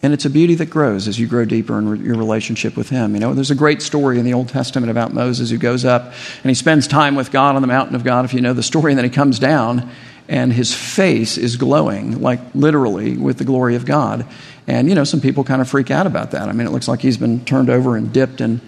And 0.00 0.12
it's 0.12 0.26
a 0.26 0.30
beauty 0.30 0.54
that 0.56 0.66
grows 0.66 1.08
as 1.08 1.18
you 1.18 1.26
grow 1.26 1.46
deeper 1.46 1.78
in 1.78 2.04
your 2.04 2.16
relationship 2.16 2.76
with 2.76 2.90
Him. 2.90 3.14
You 3.14 3.20
know, 3.20 3.32
there's 3.32 3.50
a 3.50 3.54
great 3.54 3.80
story 3.80 4.18
in 4.18 4.26
the 4.26 4.34
Old 4.34 4.48
Testament 4.48 4.90
about 4.90 5.14
Moses 5.14 5.50
who 5.50 5.56
goes 5.56 5.84
up 5.84 6.12
and 6.42 6.50
he 6.50 6.54
spends 6.54 6.86
time 6.86 7.14
with 7.14 7.32
God 7.32 7.56
on 7.56 7.62
the 7.62 7.68
mountain 7.68 7.96
of 7.96 8.04
God, 8.04 8.26
if 8.26 8.34
you 8.34 8.42
know 8.42 8.52
the 8.52 8.62
story, 8.62 8.92
and 8.92 8.98
then 8.98 9.06
he 9.06 9.10
comes 9.10 9.38
down 9.38 9.90
and 10.28 10.52
his 10.52 10.74
face 10.74 11.36
is 11.36 11.56
glowing, 11.56 12.20
like 12.20 12.40
literally 12.54 13.16
with 13.16 13.38
the 13.38 13.44
glory 13.44 13.76
of 13.76 13.84
God. 13.84 14.26
And, 14.66 14.88
you 14.88 14.94
know, 14.94 15.04
some 15.04 15.20
people 15.20 15.44
kind 15.44 15.60
of 15.60 15.68
freak 15.68 15.90
out 15.90 16.06
about 16.06 16.30
that. 16.30 16.48
I 16.48 16.52
mean, 16.52 16.66
it 16.66 16.70
looks 16.70 16.88
like 16.88 17.00
he's 17.00 17.18
been 17.18 17.44
turned 17.44 17.68
over 17.68 17.96
and 17.96 18.12
dipped 18.12 18.40
in, 18.40 18.60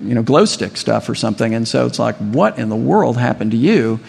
you 0.00 0.14
know, 0.14 0.22
glow 0.22 0.44
stick 0.44 0.76
stuff 0.76 1.08
or 1.08 1.14
something. 1.14 1.54
And 1.54 1.66
so 1.66 1.86
it's 1.86 1.98
like, 1.98 2.16
what 2.16 2.58
in 2.58 2.68
the 2.68 2.76
world 2.76 3.16
happened 3.16 3.52
to 3.52 3.56
you? 3.56 4.00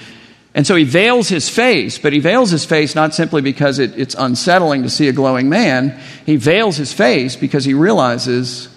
And 0.54 0.68
so 0.68 0.76
he 0.76 0.84
veils 0.84 1.30
his 1.30 1.48
face, 1.48 1.98
but 1.98 2.12
he 2.12 2.20
veils 2.20 2.50
his 2.50 2.66
face 2.66 2.96
not 2.96 3.14
simply 3.14 3.42
because 3.42 3.80
it, 3.80 3.98
it's 3.98 4.16
unsettling 4.16 4.84
to 4.84 4.90
see 4.90 5.08
a 5.08 5.14
glowing 5.14 5.48
man. 5.48 5.98
He 6.26 6.36
veils 6.36 6.76
his 6.76 6.92
face 6.92 7.36
because 7.36 7.64
he 7.64 7.74
realizes 7.74 8.68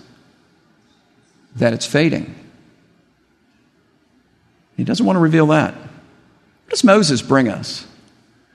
that 1.57 1.73
it's 1.73 1.87
fading. 1.87 2.35
He 4.77 4.85
doesn't 4.85 5.05
want 5.05 5.17
to 5.17 5.21
reveal 5.21 5.49
that. 5.49 5.75
What 5.75 6.71
does 6.71 6.85
Moses 6.85 7.21
bring 7.23 7.49
us? 7.49 7.87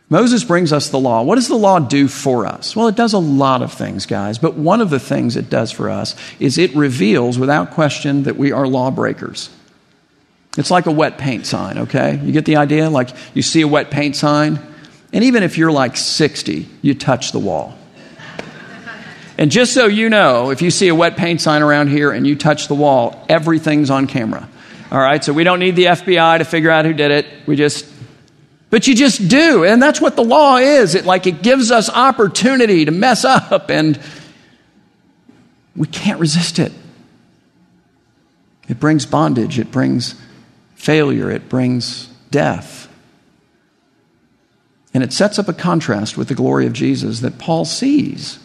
Moses 0.10 0.44
brings 0.44 0.72
us 0.72 0.90
the 0.90 1.00
law. 1.00 1.22
What 1.22 1.36
does 1.36 1.50
the 1.50 1.58
law 1.58 1.80
do 1.80 2.08
for 2.08 2.46
us? 2.46 2.76
Well, 2.76 2.88
it 2.88 2.96
does 2.96 3.14
a 3.14 3.20
lot 3.20 3.62
of 3.62 3.74
things, 3.74 4.06
guys, 4.06 4.38
but 4.38 4.56
one 4.56 4.80
of 4.80 4.90
the 4.90 5.00
things 5.00 5.36
it 5.36 5.50
does 5.50 5.72
for 5.72 5.90
us 5.90 6.16
is 6.40 6.58
it 6.58 6.74
reveals 6.76 7.38
without 7.38 7.72
question 7.72 8.24
that 8.24 8.38
we 8.38 8.54
are 8.54 8.66
lawbreakers. 8.66 9.50
It's 10.58 10.72
like 10.72 10.86
a 10.86 10.92
wet 10.92 11.18
paint 11.18 11.46
sign, 11.46 11.78
okay? 11.78 12.20
You 12.24 12.32
get 12.32 12.46
the 12.46 12.56
idea? 12.56 12.90
Like 12.90 13.10
you 13.34 13.42
see 13.42 13.62
a 13.62 13.68
wet 13.68 13.92
paint 13.92 14.16
sign, 14.16 14.60
and 15.12 15.24
even 15.26 15.44
if 15.44 15.58
you're 15.58 15.72
like 15.72 15.98
60, 15.98 16.68
you 16.82 16.94
touch 16.94 17.32
the 17.32 17.40
wall. 17.40 17.78
And 19.38 19.52
just 19.52 19.74
so 19.74 19.86
you 19.86 20.10
know, 20.10 20.50
if 20.50 20.64
you 20.64 20.72
see 20.72 20.88
a 20.88 20.96
wet 20.96 21.16
paint 21.16 21.42
sign 21.42 21.62
around 21.62 21.90
here 21.90 22.12
and 22.12 22.26
you 22.26 22.36
touch 22.36 22.68
the 22.68 22.74
wall, 22.74 23.24
everything's 23.30 23.92
on 23.92 24.08
camera. 24.08 24.50
All 24.90 25.00
right, 25.00 25.24
so 25.24 25.32
we 25.32 25.44
don't 25.44 25.60
need 25.60 25.76
the 25.76 25.86
FBI 25.86 26.40
to 26.40 26.46
figure 26.46 26.72
out 26.72 26.86
who 26.86 26.94
did 26.94 27.12
it. 27.12 27.28
We 27.46 27.56
just, 27.56 27.86
but 28.70 28.88
you 28.88 28.96
just 28.96 29.28
do. 29.28 29.64
And 29.64 29.82
that's 29.82 30.02
what 30.02 30.16
the 30.16 30.24
law 30.24 30.58
is. 30.58 30.96
It 30.96 31.06
like 31.06 31.28
it 31.28 31.42
gives 31.42 31.72
us 31.72 31.90
opportunity 31.90 32.86
to 32.86 32.92
mess 32.92 33.24
up 33.24 33.70
and 33.70 34.00
we 35.76 35.88
can't 35.88 36.20
resist 36.20 36.60
it. 36.60 36.74
It 38.68 38.80
brings 38.80 39.06
bondage. 39.06 39.60
It 39.60 39.72
brings 39.72 40.16
failure, 40.76 41.32
it 41.32 41.50
brings 41.50 42.08
death. 42.30 42.88
And 44.94 45.04
it 45.04 45.14
sets 45.14 45.38
up 45.38 45.48
a 45.48 45.54
contrast 45.54 46.18
with 46.18 46.28
the 46.28 46.36
glory 46.36 46.66
of 46.66 46.74
Jesus 46.74 47.20
that 47.20 47.38
Paul 47.38 47.66
sees. 47.66 48.40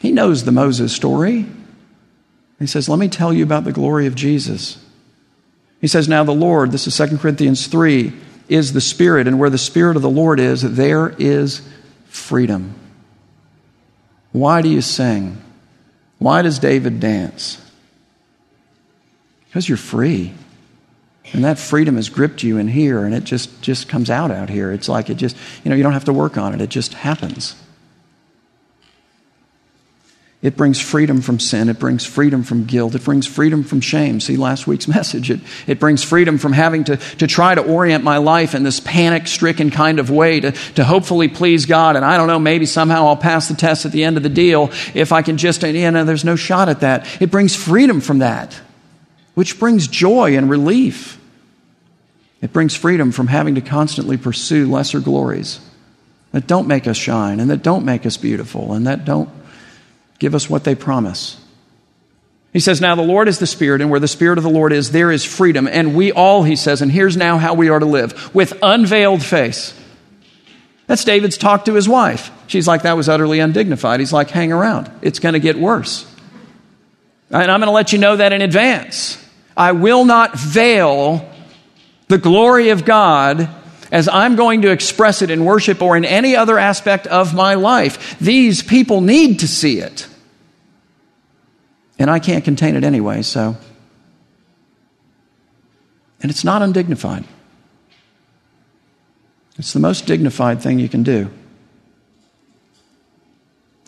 He 0.00 0.10
knows 0.10 0.44
the 0.44 0.52
Moses 0.52 0.92
story. 0.92 1.46
He 2.58 2.66
says, 2.66 2.88
Let 2.88 2.98
me 2.98 3.08
tell 3.08 3.32
you 3.32 3.44
about 3.44 3.64
the 3.64 3.72
glory 3.72 4.06
of 4.06 4.14
Jesus. 4.14 4.84
He 5.80 5.86
says, 5.86 6.08
Now 6.08 6.24
the 6.24 6.32
Lord, 6.32 6.72
this 6.72 6.86
is 6.86 6.96
2 6.96 7.18
Corinthians 7.18 7.66
3, 7.66 8.12
is 8.50 8.72
the 8.72 8.80
Spirit, 8.80 9.26
and 9.26 9.38
where 9.38 9.48
the 9.48 9.56
Spirit 9.56 9.96
of 9.96 10.02
the 10.02 10.10
Lord 10.10 10.40
is, 10.40 10.62
there 10.62 11.14
is 11.18 11.62
freedom. 12.08 12.74
Why 14.32 14.60
do 14.60 14.68
you 14.68 14.82
sing? 14.82 15.40
Why 16.18 16.42
does 16.42 16.58
David 16.58 17.00
dance? 17.00 17.64
Because 19.46 19.68
you're 19.68 19.78
free. 19.78 20.34
And 21.32 21.44
that 21.44 21.58
freedom 21.58 21.94
has 21.94 22.08
gripped 22.08 22.42
you 22.42 22.58
in 22.58 22.66
here, 22.66 23.04
and 23.04 23.14
it 23.14 23.24
just, 23.24 23.62
just 23.62 23.88
comes 23.88 24.10
out 24.10 24.32
out 24.32 24.50
here. 24.50 24.72
It's 24.72 24.88
like 24.88 25.08
it 25.10 25.14
just, 25.14 25.36
you 25.64 25.70
know, 25.70 25.76
you 25.76 25.84
don't 25.84 25.92
have 25.92 26.06
to 26.06 26.12
work 26.12 26.36
on 26.36 26.52
it, 26.52 26.60
it 26.60 26.70
just 26.70 26.94
happens. 26.94 27.54
It 30.42 30.56
brings 30.56 30.80
freedom 30.80 31.20
from 31.20 31.38
sin. 31.38 31.68
It 31.68 31.78
brings 31.78 32.06
freedom 32.06 32.42
from 32.44 32.64
guilt. 32.64 32.94
It 32.94 33.04
brings 33.04 33.26
freedom 33.26 33.62
from 33.62 33.82
shame. 33.82 34.20
See 34.20 34.38
last 34.38 34.66
week's 34.66 34.88
message. 34.96 35.30
It, 35.30 35.40
it 35.66 35.78
brings 35.78 36.02
freedom 36.02 36.38
from 36.38 36.54
having 36.54 36.84
to, 36.84 36.96
to 36.96 37.26
try 37.26 37.54
to 37.54 37.62
orient 37.62 38.04
my 38.04 38.16
life 38.16 38.54
in 38.54 38.62
this 38.62 38.80
panic 38.80 39.26
stricken 39.26 39.70
kind 39.70 39.98
of 39.98 40.08
way 40.08 40.40
to, 40.40 40.52
to 40.52 40.84
hopefully 40.84 41.28
please 41.28 41.66
God. 41.66 41.94
And 41.94 42.04
I 42.06 42.16
don't 42.16 42.26
know, 42.26 42.38
maybe 42.38 42.64
somehow 42.64 43.08
I'll 43.08 43.16
pass 43.18 43.48
the 43.48 43.54
test 43.54 43.84
at 43.84 43.92
the 43.92 44.02
end 44.02 44.16
of 44.16 44.22
the 44.22 44.30
deal 44.30 44.70
if 44.94 45.12
I 45.12 45.20
can 45.20 45.36
just, 45.36 45.62
you 45.62 45.90
know, 45.90 46.04
there's 46.04 46.24
no 46.24 46.36
shot 46.36 46.70
at 46.70 46.80
that. 46.80 47.06
It 47.20 47.30
brings 47.30 47.54
freedom 47.54 48.00
from 48.00 48.20
that, 48.20 48.58
which 49.34 49.58
brings 49.58 49.88
joy 49.88 50.38
and 50.38 50.48
relief. 50.48 51.20
It 52.40 52.54
brings 52.54 52.74
freedom 52.74 53.12
from 53.12 53.26
having 53.26 53.56
to 53.56 53.60
constantly 53.60 54.16
pursue 54.16 54.70
lesser 54.70 55.00
glories 55.00 55.60
that 56.32 56.46
don't 56.46 56.66
make 56.66 56.86
us 56.86 56.96
shine 56.96 57.40
and 57.40 57.50
that 57.50 57.62
don't 57.62 57.84
make 57.84 58.06
us 58.06 58.16
beautiful 58.16 58.72
and 58.72 58.86
that 58.86 59.04
don't 59.04 59.28
give 60.20 60.36
us 60.36 60.48
what 60.48 60.62
they 60.62 60.76
promise. 60.76 61.40
He 62.52 62.60
says, 62.60 62.80
Now 62.80 62.94
the 62.94 63.02
Lord 63.02 63.26
is 63.26 63.40
the 63.40 63.46
Spirit, 63.46 63.80
and 63.80 63.90
where 63.90 63.98
the 63.98 64.08
Spirit 64.08 64.38
of 64.38 64.44
the 64.44 64.50
Lord 64.50 64.72
is, 64.72 64.92
there 64.92 65.10
is 65.10 65.24
freedom. 65.24 65.66
And 65.66 65.96
we 65.96 66.12
all, 66.12 66.44
he 66.44 66.54
says, 66.54 66.82
and 66.82 66.92
here's 66.92 67.16
now 67.16 67.38
how 67.38 67.54
we 67.54 67.68
are 67.68 67.78
to 67.78 67.86
live 67.86 68.32
with 68.34 68.56
unveiled 68.62 69.24
face. 69.24 69.76
That's 70.86 71.04
David's 71.04 71.38
talk 71.38 71.66
to 71.66 71.74
his 71.74 71.88
wife. 71.88 72.30
She's 72.46 72.68
like, 72.68 72.82
That 72.82 72.96
was 72.96 73.08
utterly 73.08 73.40
undignified. 73.40 74.00
He's 74.00 74.12
like, 74.12 74.30
Hang 74.30 74.52
around. 74.52 74.90
It's 75.02 75.18
going 75.18 75.34
to 75.34 75.40
get 75.40 75.58
worse. 75.58 76.06
And 77.30 77.50
I'm 77.50 77.60
going 77.60 77.68
to 77.68 77.74
let 77.74 77.92
you 77.92 77.98
know 77.98 78.16
that 78.16 78.32
in 78.32 78.42
advance. 78.42 79.16
I 79.56 79.72
will 79.72 80.04
not 80.04 80.36
veil 80.36 81.28
the 82.08 82.18
glory 82.18 82.70
of 82.70 82.84
God 82.84 83.48
as 83.90 84.08
I'm 84.08 84.36
going 84.36 84.62
to 84.62 84.70
express 84.70 85.22
it 85.22 85.30
in 85.30 85.44
worship 85.44 85.82
or 85.82 85.96
in 85.96 86.04
any 86.04 86.36
other 86.36 86.58
aspect 86.58 87.06
of 87.06 87.34
my 87.34 87.54
life. 87.54 88.18
These 88.18 88.62
people 88.62 89.00
need 89.00 89.40
to 89.40 89.48
see 89.48 89.80
it. 89.80 90.06
And 91.98 92.10
I 92.10 92.18
can't 92.18 92.44
contain 92.44 92.76
it 92.76 92.84
anyway, 92.84 93.22
so. 93.22 93.56
And 96.22 96.30
it's 96.30 96.44
not 96.44 96.62
undignified. 96.62 97.24
It's 99.58 99.72
the 99.72 99.80
most 99.80 100.06
dignified 100.06 100.62
thing 100.62 100.78
you 100.78 100.88
can 100.88 101.02
do. 101.02 101.30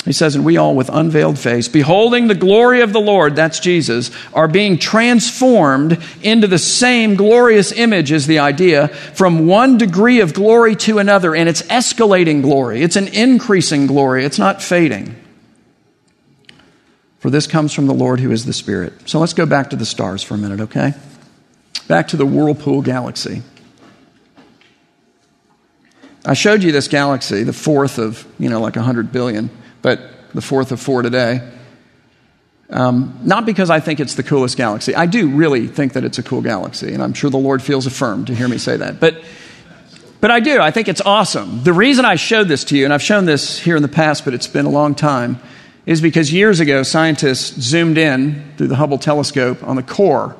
He 0.05 0.13
says, 0.13 0.35
and 0.35 0.45
we 0.45 0.57
all 0.57 0.75
with 0.75 0.91
unveiled 0.93 1.39
face, 1.39 1.69
beholding 1.69 2.27
the 2.27 2.35
glory 2.35 2.81
of 2.81 2.93
the 2.93 3.01
Lord, 3.01 3.37
that's 3.37 3.61
Jesus, 3.61 4.11
are 4.35 4.49
being 4.49 4.77
transformed 4.77 6.03
into 6.23 6.49
the 6.49 6.59
same 6.59 7.15
glorious 7.15 7.71
image, 7.71 8.11
is 8.11 8.27
the 8.27 8.41
idea, 8.41 8.89
from 8.89 9.47
one 9.47 9.79
degree 9.79 10.19
of 10.19 10.35
glory 10.35 10.75
to 10.77 10.99
another. 10.99 11.37
And 11.37 11.49
it's 11.49 11.63
escalating 11.63 12.43
glory, 12.43 12.83
it's 12.83 12.97
an 12.97 13.09
increasing 13.09 13.87
glory, 13.87 14.25
it's 14.25 14.41
not 14.41 14.61
fading. 14.61 15.15
For 17.21 17.31
this 17.31 17.47
comes 17.47 17.73
from 17.73 17.87
the 17.87 17.95
Lord 17.95 18.19
who 18.19 18.33
is 18.33 18.45
the 18.45 18.53
Spirit. 18.53 19.09
So 19.09 19.21
let's 19.21 19.35
go 19.35 19.47
back 19.47 19.71
to 19.71 19.77
the 19.77 19.87
stars 19.87 20.25
for 20.25 20.35
a 20.35 20.39
minute, 20.39 20.63
okay? 20.63 20.95
Back 21.87 22.09
to 22.09 22.17
the 22.17 22.27
whirlpool 22.27 22.83
galaxy. 22.83 23.43
I 26.25 26.35
showed 26.35 26.65
you 26.65 26.73
this 26.73 26.89
galaxy, 26.89 27.45
the 27.45 27.53
fourth 27.53 27.99
of, 27.99 28.27
you 28.41 28.49
know, 28.49 28.61
like 28.61 28.75
100 28.75 29.13
billion 29.13 29.49
but 29.83 30.01
the 30.33 30.41
fourth 30.41 30.73
of 30.73 30.81
four 30.81 31.03
today. 31.03 31.47
Um, 32.71 33.21
not 33.23 33.45
because 33.45 33.69
I 33.69 33.81
think 33.81 34.01
it's 34.01 34.15
the 34.15 34.23
coolest 34.23 34.57
galaxy. 34.57 34.95
I 34.95 35.05
do 35.05 35.29
really 35.29 35.67
think 35.67 35.93
that 35.93 36.05
it's 36.05 36.19
a 36.19 36.23
cool 36.23 36.41
galaxy, 36.41 36.95
and 36.95 37.03
I'm 37.03 37.13
sure 37.13 37.29
the 37.29 37.37
Lord 37.37 37.63
feels 37.63 37.87
affirmed 37.87 38.29
to 38.29 38.35
hear 38.35 38.49
me 38.49 38.57
say 38.57 38.79
that. 38.79 38.99
But, 38.99 39.23
but 40.23 40.31
I 40.31 40.41
do. 40.41 40.59
I 40.59 40.71
think 40.71 40.89
it's 40.89 41.03
awesome. 41.03 41.65
The 41.65 41.75
reason 41.75 42.07
I 42.07 42.15
showed 42.15 42.49
this 42.49 42.65
to 42.65 42.77
you, 42.79 42.85
and 42.85 42.95
I've 42.95 43.03
shown 43.03 43.27
this 43.27 43.59
here 43.59 43.77
in 43.77 43.83
the 43.83 43.89
past, 43.89 44.25
but 44.25 44.33
it's 44.33 44.47
been 44.47 44.65
a 44.65 44.71
long 44.71 44.95
time, 44.95 45.39
is 45.85 46.01
because 46.01 46.33
years 46.33 46.61
ago 46.61 46.83
scientists 46.83 47.61
zoomed 47.61 47.99
in 47.99 48.55
through 48.57 48.69
the 48.69 48.77
Hubble 48.77 48.99
telescope 48.99 49.63
on 49.63 49.77
the 49.77 49.83
core, 49.83 50.35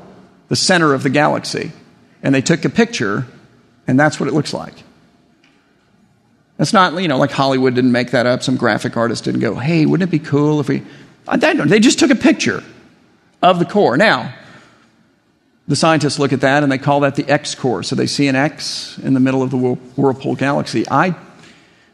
the 0.49 0.57
center 0.57 0.95
of 0.95 1.03
the 1.03 1.11
galaxy, 1.11 1.73
and 2.23 2.35
they 2.35 2.41
took 2.41 2.65
a 2.65 2.71
picture, 2.71 3.27
and 3.87 4.01
that's 4.01 4.19
what 4.19 4.29
it 4.29 4.33
looks 4.33 4.55
like. 4.55 4.75
That's 6.57 6.73
not, 6.73 7.01
you 7.01 7.09
know, 7.09 7.19
like 7.19 7.31
Hollywood 7.31 7.75
didn't 7.75 7.93
make 7.93 8.11
that 8.11 8.27
up. 8.27 8.43
Some 8.43 8.57
graphic 8.57 8.97
artist 8.97 9.25
didn't 9.25 9.41
go, 9.41 9.55
hey, 9.55 9.87
wouldn't 9.87 10.09
it 10.09 10.11
be 10.11 10.19
cool 10.19 10.61
if 10.61 10.69
we. 10.69 10.83
They 11.27 11.81
just 11.81 11.99
took 11.99 12.11
a 12.11 12.17
picture 12.17 12.63
of 13.43 13.59
the 13.59 13.65
core. 13.65 13.97
Now, 13.97 14.35
the 15.69 15.77
scientists 15.77 16.19
look 16.19 16.33
at 16.33 16.41
that 16.41 16.63
and 16.63 16.71
they 16.71 16.79
call 16.79 17.01
that 17.01 17.15
the 17.15 17.29
X 17.29 17.55
core. 17.55 17.83
So 17.83 17.97
they 17.97 18.07
see 18.07 18.29
an 18.29 18.37
X 18.37 18.99
in 18.99 19.15
the 19.15 19.21
middle 19.21 19.43
of 19.43 19.51
the 19.51 19.57
whirlpool 19.57 20.35
galaxy. 20.35 20.85
I 20.91 21.15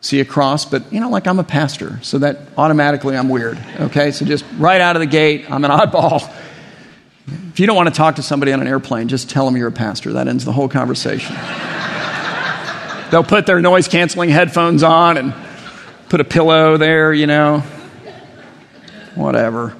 see 0.00 0.20
a 0.20 0.24
cross, 0.24 0.64
but 0.64 0.92
you 0.92 1.00
know, 1.00 1.10
like 1.10 1.26
I'm 1.26 1.38
a 1.38 1.44
pastor, 1.44 1.98
so 2.02 2.18
that 2.18 2.38
automatically 2.56 3.16
I'm 3.16 3.28
weird. 3.28 3.58
Okay, 3.80 4.10
so 4.10 4.24
just 4.24 4.44
right 4.56 4.80
out 4.80 4.96
of 4.96 5.00
the 5.00 5.06
gate, 5.06 5.50
I'm 5.50 5.64
an 5.64 5.70
oddball. 5.78 6.34
If 7.26 7.60
you 7.60 7.66
don't 7.66 7.76
want 7.76 7.88
to 7.88 7.94
talk 7.94 8.16
to 8.16 8.22
somebody 8.22 8.52
on 8.52 8.60
an 8.60 8.68
airplane, 8.68 9.08
just 9.08 9.28
tell 9.28 9.44
them 9.44 9.56
you're 9.56 9.68
a 9.68 9.72
pastor. 9.72 10.14
That 10.14 10.28
ends 10.28 10.44
the 10.44 10.52
whole 10.52 10.68
conversation. 10.68 11.36
They'll 13.10 13.24
put 13.24 13.46
their 13.46 13.60
noise 13.60 13.88
canceling 13.88 14.28
headphones 14.28 14.82
on 14.82 15.16
and 15.16 15.34
put 16.08 16.20
a 16.20 16.24
pillow 16.24 16.76
there, 16.76 17.12
you 17.12 17.26
know. 17.26 17.60
Whatever. 19.14 19.74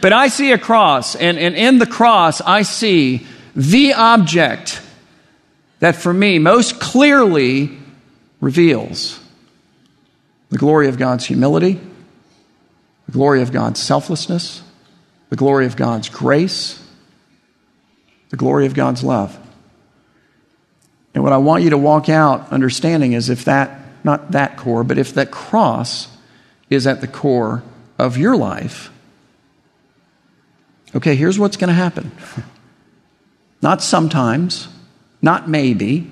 But 0.00 0.12
I 0.12 0.28
see 0.28 0.52
a 0.52 0.58
cross, 0.58 1.14
and, 1.14 1.38
and 1.38 1.54
in 1.54 1.78
the 1.78 1.86
cross, 1.86 2.40
I 2.40 2.62
see 2.62 3.26
the 3.54 3.94
object 3.94 4.80
that 5.80 5.96
for 5.96 6.12
me 6.12 6.38
most 6.38 6.80
clearly 6.80 7.76
reveals 8.40 9.20
the 10.48 10.58
glory 10.58 10.88
of 10.88 10.98
God's 10.98 11.26
humility, 11.26 11.80
the 13.06 13.12
glory 13.12 13.42
of 13.42 13.52
God's 13.52 13.80
selflessness, 13.80 14.62
the 15.28 15.36
glory 15.36 15.66
of 15.66 15.76
God's 15.76 16.08
grace, 16.08 16.82
the 18.30 18.36
glory 18.36 18.66
of 18.66 18.74
God's 18.74 19.04
love. 19.04 19.38
And 21.14 21.24
what 21.24 21.32
I 21.32 21.38
want 21.38 21.64
you 21.64 21.70
to 21.70 21.78
walk 21.78 22.08
out 22.08 22.52
understanding 22.52 23.12
is 23.12 23.30
if 23.30 23.44
that, 23.44 23.80
not 24.04 24.32
that 24.32 24.56
core, 24.56 24.84
but 24.84 24.98
if 24.98 25.14
that 25.14 25.30
cross 25.30 26.08
is 26.68 26.86
at 26.86 27.00
the 27.00 27.08
core 27.08 27.62
of 27.98 28.16
your 28.16 28.36
life, 28.36 28.90
okay, 30.94 31.16
here's 31.16 31.38
what's 31.38 31.56
going 31.56 31.68
to 31.68 31.74
happen. 31.74 32.12
Not 33.62 33.82
sometimes, 33.82 34.68
not 35.20 35.48
maybe. 35.48 36.10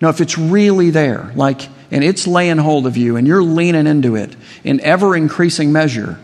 No, 0.00 0.10
if 0.10 0.20
it's 0.20 0.36
really 0.36 0.90
there, 0.90 1.32
like, 1.34 1.66
and 1.90 2.04
it's 2.04 2.26
laying 2.26 2.58
hold 2.58 2.86
of 2.86 2.98
you 2.98 3.16
and 3.16 3.26
you're 3.26 3.42
leaning 3.42 3.86
into 3.86 4.14
it 4.16 4.36
in 4.62 4.80
ever 4.80 5.16
increasing 5.16 5.72
measure 5.72 6.18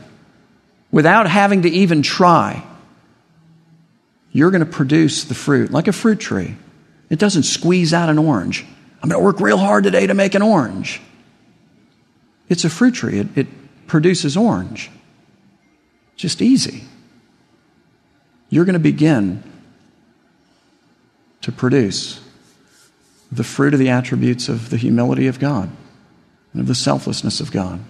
without 0.90 1.26
having 1.26 1.62
to 1.62 1.70
even 1.70 2.02
try, 2.02 2.62
you're 4.30 4.50
going 4.50 4.64
to 4.64 4.70
produce 4.70 5.24
the 5.24 5.34
fruit 5.34 5.70
like 5.70 5.88
a 5.88 5.92
fruit 5.92 6.20
tree. 6.20 6.54
It 7.12 7.18
doesn't 7.18 7.42
squeeze 7.42 7.92
out 7.92 8.09
an 8.09 8.18
orange. 8.18 8.64
I'm 9.03 9.11
going 9.11 9.20
to 9.20 9.25
work 9.25 9.38
real 9.38 9.59
hard 9.59 9.85
today 9.85 10.07
to 10.07 10.14
make 10.14 10.35
an 10.35 10.40
orange. 10.40 10.98
It's 12.48 12.64
a 12.64 12.70
fruit 12.70 12.94
tree, 12.94 13.18
it, 13.18 13.37
it 13.37 13.87
produces 13.87 14.35
orange. 14.35 14.90
Just 16.16 16.40
easy. 16.40 16.85
You're 18.48 18.64
going 18.64 18.72
to 18.72 18.79
begin 18.79 19.42
to 21.42 21.53
produce 21.53 22.18
the 23.31 23.44
fruit 23.44 23.75
of 23.75 23.81
the 23.81 23.90
attributes 23.90 24.48
of 24.48 24.70
the 24.70 24.79
humility 24.79 25.27
of 25.27 25.38
God 25.38 25.68
and 26.55 26.62
of 26.62 26.66
the 26.66 26.75
selflessness 26.75 27.40
of 27.40 27.53
God, 27.53 27.81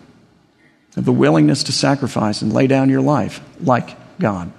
of 0.96 1.04
the 1.04 1.12
willingness 1.12 1.62
to 1.64 1.72
sacrifice 1.72 2.42
and 2.42 2.52
lay 2.52 2.66
down 2.66 2.88
your 2.88 3.00
life 3.00 3.40
like 3.60 3.96
God 4.18 4.52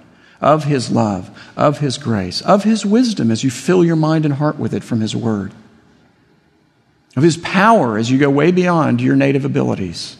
of 0.44 0.64
His 0.64 0.90
love, 0.90 1.30
of 1.56 1.78
His 1.78 1.96
grace, 1.96 2.42
of 2.42 2.64
His 2.64 2.84
wisdom 2.84 3.30
as 3.30 3.42
you 3.42 3.50
fill 3.50 3.82
your 3.82 3.96
mind 3.96 4.26
and 4.26 4.34
heart 4.34 4.58
with 4.58 4.74
it 4.74 4.84
from 4.84 5.00
His 5.00 5.16
Word, 5.16 5.54
of 7.16 7.22
His 7.22 7.38
power 7.38 7.96
as 7.96 8.10
you 8.10 8.18
go 8.18 8.28
way 8.28 8.52
beyond 8.52 9.00
your 9.00 9.16
native 9.16 9.44
abilities. 9.44 10.18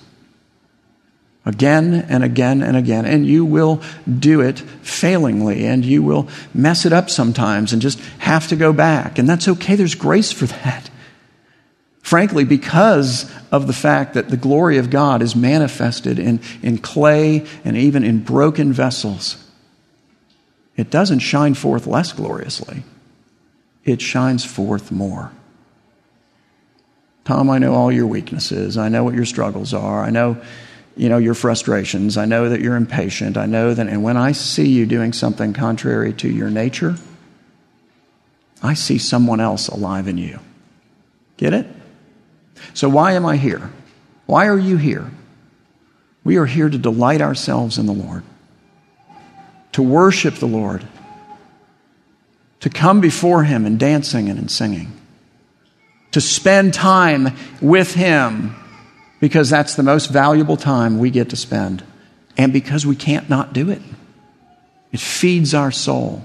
Again 1.46 2.06
and 2.08 2.24
again 2.24 2.62
and 2.62 2.74
again. 2.74 3.04
And 3.04 3.26
you 3.26 3.44
will 3.44 3.82
do 4.18 4.40
it 4.40 4.58
failingly, 4.58 5.66
and 5.66 5.84
you 5.84 6.02
will 6.02 6.26
mess 6.54 6.86
it 6.86 6.92
up 6.94 7.10
sometimes 7.10 7.74
and 7.74 7.82
just 7.82 8.00
have 8.18 8.48
to 8.48 8.56
go 8.56 8.72
back. 8.72 9.18
And 9.18 9.28
that's 9.28 9.46
okay, 9.46 9.76
there's 9.76 9.94
grace 9.94 10.32
for 10.32 10.46
that. 10.46 10.88
Frankly, 12.00 12.44
because 12.44 13.30
of 13.52 13.66
the 13.66 13.74
fact 13.74 14.14
that 14.14 14.30
the 14.30 14.38
glory 14.38 14.78
of 14.78 14.88
God 14.88 15.20
is 15.20 15.36
manifested 15.36 16.18
in, 16.18 16.40
in 16.62 16.78
clay 16.78 17.46
and 17.62 17.76
even 17.76 18.04
in 18.04 18.24
broken 18.24 18.72
vessels 18.72 19.43
it 20.76 20.90
doesn't 20.90 21.20
shine 21.20 21.54
forth 21.54 21.86
less 21.86 22.12
gloriously, 22.12 22.82
it 23.84 24.00
shines 24.00 24.44
forth 24.44 24.90
more. 24.90 25.32
Tom, 27.24 27.48
I 27.48 27.58
know 27.58 27.74
all 27.74 27.90
your 27.90 28.06
weaknesses. 28.06 28.76
I 28.76 28.88
know 28.88 29.02
what 29.02 29.14
your 29.14 29.24
struggles 29.24 29.72
are. 29.72 30.02
I 30.02 30.10
know, 30.10 30.36
you 30.94 31.08
know, 31.08 31.16
your 31.16 31.32
frustrations. 31.32 32.18
I 32.18 32.26
know 32.26 32.50
that 32.50 32.60
you're 32.60 32.76
impatient. 32.76 33.38
I 33.38 33.46
know 33.46 33.72
that, 33.72 33.86
and 33.86 34.02
when 34.02 34.18
I 34.18 34.32
see 34.32 34.68
you 34.68 34.84
doing 34.84 35.14
something 35.14 35.54
contrary 35.54 36.12
to 36.14 36.28
your 36.28 36.50
nature, 36.50 36.96
I 38.62 38.74
see 38.74 38.98
someone 38.98 39.40
else 39.40 39.68
alive 39.68 40.06
in 40.06 40.18
you. 40.18 40.38
Get 41.38 41.54
it? 41.54 41.66
So, 42.74 42.88
why 42.88 43.12
am 43.12 43.24
I 43.24 43.36
here? 43.36 43.70
Why 44.26 44.46
are 44.46 44.58
you 44.58 44.76
here? 44.76 45.10
We 46.24 46.36
are 46.36 46.46
here 46.46 46.68
to 46.68 46.78
delight 46.78 47.20
ourselves 47.20 47.78
in 47.78 47.86
the 47.86 47.92
Lord 47.92 48.22
to 49.74 49.82
worship 49.82 50.36
the 50.36 50.46
Lord, 50.46 50.86
to 52.60 52.70
come 52.70 53.00
before 53.00 53.42
Him 53.42 53.66
in 53.66 53.76
dancing 53.76 54.28
and 54.28 54.38
in 54.38 54.48
singing, 54.48 54.92
to 56.12 56.20
spend 56.20 56.72
time 56.72 57.36
with 57.60 57.92
Him 57.94 58.54
because 59.18 59.50
that's 59.50 59.74
the 59.74 59.82
most 59.82 60.10
valuable 60.10 60.56
time 60.56 60.98
we 60.98 61.10
get 61.10 61.30
to 61.30 61.36
spend, 61.36 61.82
and 62.36 62.52
because 62.52 62.86
we 62.86 62.94
can't 62.94 63.28
not 63.28 63.52
do 63.52 63.68
it. 63.70 63.82
It 64.92 65.00
feeds 65.00 65.54
our 65.54 65.72
soul. 65.72 66.22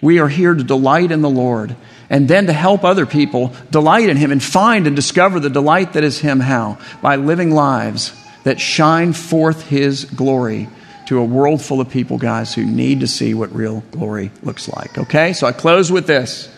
We 0.00 0.18
are 0.18 0.28
here 0.28 0.54
to 0.54 0.64
delight 0.64 1.12
in 1.12 1.20
the 1.20 1.28
Lord 1.28 1.76
and 2.08 2.28
then 2.28 2.46
to 2.46 2.52
help 2.54 2.82
other 2.82 3.04
people 3.04 3.52
delight 3.70 4.08
in 4.08 4.16
Him 4.16 4.32
and 4.32 4.42
find 4.42 4.86
and 4.86 4.96
discover 4.96 5.38
the 5.38 5.50
delight 5.50 5.92
that 5.92 6.04
is 6.04 6.20
Him. 6.20 6.40
How? 6.40 6.78
By 7.02 7.16
living 7.16 7.50
lives 7.50 8.14
that 8.44 8.58
shine 8.58 9.12
forth 9.12 9.68
His 9.68 10.06
glory 10.06 10.70
to 11.10 11.18
a 11.18 11.24
world 11.24 11.60
full 11.60 11.80
of 11.80 11.90
people, 11.90 12.18
guys, 12.18 12.54
who 12.54 12.64
need 12.64 13.00
to 13.00 13.06
see 13.08 13.34
what 13.34 13.52
real 13.52 13.80
glory 13.90 14.30
looks 14.44 14.68
like. 14.68 14.96
Okay? 14.96 15.32
So 15.32 15.44
I 15.44 15.50
close 15.50 15.90
with 15.90 16.06
this. 16.06 16.48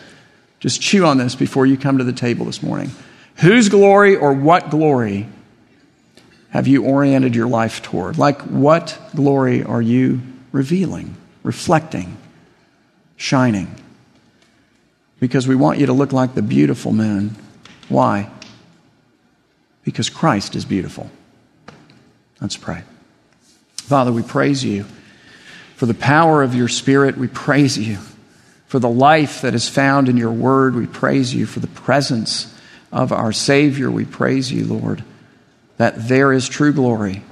Just 0.59 0.79
chew 0.79 1.05
on 1.05 1.17
this 1.17 1.33
before 1.33 1.65
you 1.65 1.75
come 1.75 1.97
to 1.97 2.03
the 2.03 2.13
table 2.13 2.45
this 2.45 2.61
morning. 2.61 2.91
Whose 3.37 3.67
glory 3.67 4.15
or 4.15 4.31
what 4.31 4.69
glory 4.69 5.27
have 6.51 6.67
you 6.67 6.85
oriented 6.85 7.33
your 7.33 7.47
life 7.47 7.81
toward? 7.81 8.19
Like, 8.19 8.41
what 8.41 8.95
glory 9.15 9.63
are 9.63 9.81
you 9.81 10.21
revealing, 10.51 11.15
reflecting, 11.41 12.15
shining? 13.15 13.73
Because 15.19 15.47
we 15.47 15.55
want 15.55 15.79
you 15.79 15.87
to 15.87 15.93
look 15.93 16.13
like 16.13 16.35
the 16.35 16.43
beautiful 16.43 16.91
moon. 16.91 17.35
Why? 17.89 18.29
Because 19.83 20.11
Christ 20.11 20.55
is 20.55 20.63
beautiful. 20.63 21.09
Let's 22.39 22.55
pray. 22.55 22.83
Father, 23.83 24.11
we 24.11 24.23
praise 24.23 24.63
you 24.63 24.85
for 25.75 25.85
the 25.85 25.93
power 25.93 26.41
of 26.41 26.55
your 26.55 26.69
Spirit. 26.69 27.17
We 27.17 27.27
praise 27.27 27.77
you 27.77 27.97
for 28.67 28.79
the 28.79 28.89
life 28.89 29.41
that 29.41 29.53
is 29.53 29.67
found 29.67 30.07
in 30.07 30.17
your 30.17 30.31
word. 30.31 30.75
We 30.75 30.87
praise 30.87 31.33
you 31.35 31.45
for 31.45 31.59
the 31.59 31.67
presence 31.67 32.57
of 32.91 33.11
our 33.11 33.33
Savior. 33.33 33.91
We 33.91 34.05
praise 34.05 34.51
you, 34.51 34.65
Lord, 34.65 35.03
that 35.77 36.07
there 36.07 36.31
is 36.31 36.47
true 36.47 36.71
glory 36.71 37.23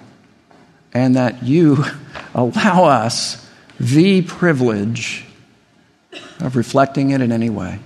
and 0.94 1.16
that 1.16 1.42
you 1.42 1.84
allow 2.36 2.84
us 2.84 3.48
the 3.80 4.22
privilege 4.22 5.26
of 6.40 6.56
reflecting 6.56 7.12
it 7.12 7.22
in 7.22 7.32
any 7.32 7.50
way. 7.50 7.80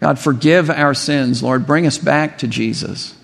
God, 0.00 0.18
forgive 0.18 0.70
our 0.70 0.94
sins. 0.94 1.42
Lord, 1.42 1.66
bring 1.66 1.86
us 1.86 1.98
back 1.98 2.38
to 2.38 2.46
Jesus. 2.46 3.14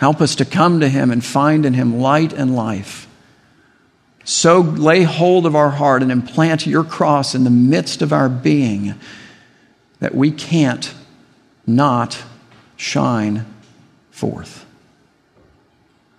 Help 0.00 0.20
us 0.20 0.34
to 0.34 0.44
come 0.44 0.80
to 0.80 0.88
Him 0.88 1.10
and 1.10 1.24
find 1.24 1.64
in 1.64 1.74
Him 1.74 2.00
light 2.00 2.32
and 2.32 2.56
life. 2.56 3.07
So 4.28 4.60
lay 4.60 5.04
hold 5.04 5.46
of 5.46 5.56
our 5.56 5.70
heart 5.70 6.02
and 6.02 6.12
implant 6.12 6.66
your 6.66 6.84
cross 6.84 7.34
in 7.34 7.44
the 7.44 7.50
midst 7.50 8.02
of 8.02 8.12
our 8.12 8.28
being 8.28 8.94
that 10.00 10.14
we 10.14 10.30
can't 10.30 10.92
not 11.66 12.22
shine 12.76 13.46
forth 14.10 14.66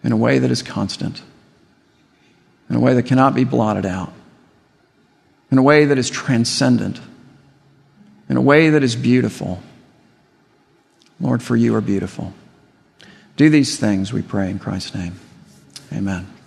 in 0.03 0.11
a 0.11 0.17
way 0.17 0.39
that 0.39 0.49
is 0.49 0.63
constant, 0.63 1.21
in 2.67 2.77
a 2.77 2.79
way 2.79 2.95
that 2.95 3.03
cannot 3.03 3.35
be 3.35 3.43
blotted 3.43 3.85
out, 3.85 4.11
in 5.51 5.59
a 5.59 5.63
way 5.63 5.85
that 5.85 5.99
is 5.99 6.09
transcendent, 6.09 6.99
in 8.27 8.37
a 8.37 8.41
way 8.41 8.71
that 8.71 8.81
is 8.81 8.95
beautiful. 8.95 9.61
Lord, 11.19 11.43
for 11.43 11.55
you 11.55 11.75
are 11.75 11.81
beautiful. 11.81 12.33
Do 13.37 13.51
these 13.51 13.77
things, 13.77 14.11
we 14.11 14.23
pray 14.23 14.49
in 14.49 14.57
Christ's 14.57 14.95
name. 14.95 15.19
Amen. 15.93 16.38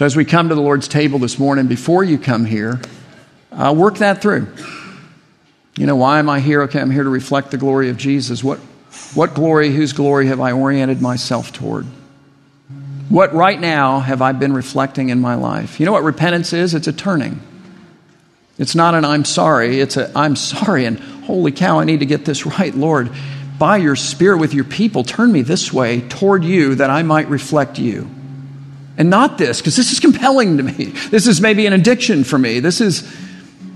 So, 0.00 0.06
as 0.06 0.16
we 0.16 0.24
come 0.24 0.48
to 0.48 0.54
the 0.54 0.62
Lord's 0.62 0.88
table 0.88 1.18
this 1.18 1.38
morning, 1.38 1.66
before 1.66 2.02
you 2.02 2.16
come 2.16 2.46
here, 2.46 2.80
uh, 3.52 3.74
work 3.76 3.98
that 3.98 4.22
through. 4.22 4.48
You 5.76 5.84
know, 5.84 5.96
why 5.96 6.20
am 6.20 6.30
I 6.30 6.40
here? 6.40 6.62
Okay, 6.62 6.80
I'm 6.80 6.90
here 6.90 7.02
to 7.02 7.10
reflect 7.10 7.50
the 7.50 7.58
glory 7.58 7.90
of 7.90 7.98
Jesus. 7.98 8.42
What, 8.42 8.60
what 9.12 9.34
glory, 9.34 9.68
whose 9.68 9.92
glory 9.92 10.28
have 10.28 10.40
I 10.40 10.52
oriented 10.52 11.02
myself 11.02 11.52
toward? 11.52 11.84
What 13.10 13.34
right 13.34 13.60
now 13.60 14.00
have 14.00 14.22
I 14.22 14.32
been 14.32 14.54
reflecting 14.54 15.10
in 15.10 15.20
my 15.20 15.34
life? 15.34 15.78
You 15.78 15.84
know 15.84 15.92
what 15.92 16.02
repentance 16.02 16.54
is? 16.54 16.72
It's 16.72 16.88
a 16.88 16.94
turning. 16.94 17.38
It's 18.56 18.74
not 18.74 18.94
an 18.94 19.04
I'm 19.04 19.26
sorry, 19.26 19.80
it's 19.82 19.98
a 19.98 20.10
I'm 20.16 20.34
sorry 20.34 20.86
and 20.86 20.98
holy 20.98 21.52
cow, 21.52 21.78
I 21.78 21.84
need 21.84 22.00
to 22.00 22.06
get 22.06 22.24
this 22.24 22.46
right, 22.46 22.74
Lord. 22.74 23.10
By 23.58 23.76
your 23.76 23.96
Spirit 23.96 24.38
with 24.38 24.54
your 24.54 24.64
people, 24.64 25.04
turn 25.04 25.30
me 25.30 25.42
this 25.42 25.70
way 25.70 26.00
toward 26.00 26.42
you 26.42 26.76
that 26.76 26.88
I 26.88 27.02
might 27.02 27.28
reflect 27.28 27.78
you. 27.78 28.08
And 29.00 29.08
not 29.08 29.38
this, 29.38 29.62
because 29.62 29.76
this 29.76 29.92
is 29.92 29.98
compelling 29.98 30.58
to 30.58 30.62
me. 30.62 30.84
This 31.08 31.26
is 31.26 31.40
maybe 31.40 31.64
an 31.64 31.72
addiction 31.72 32.22
for 32.22 32.38
me. 32.38 32.60
This 32.60 32.82
is, 32.82 33.10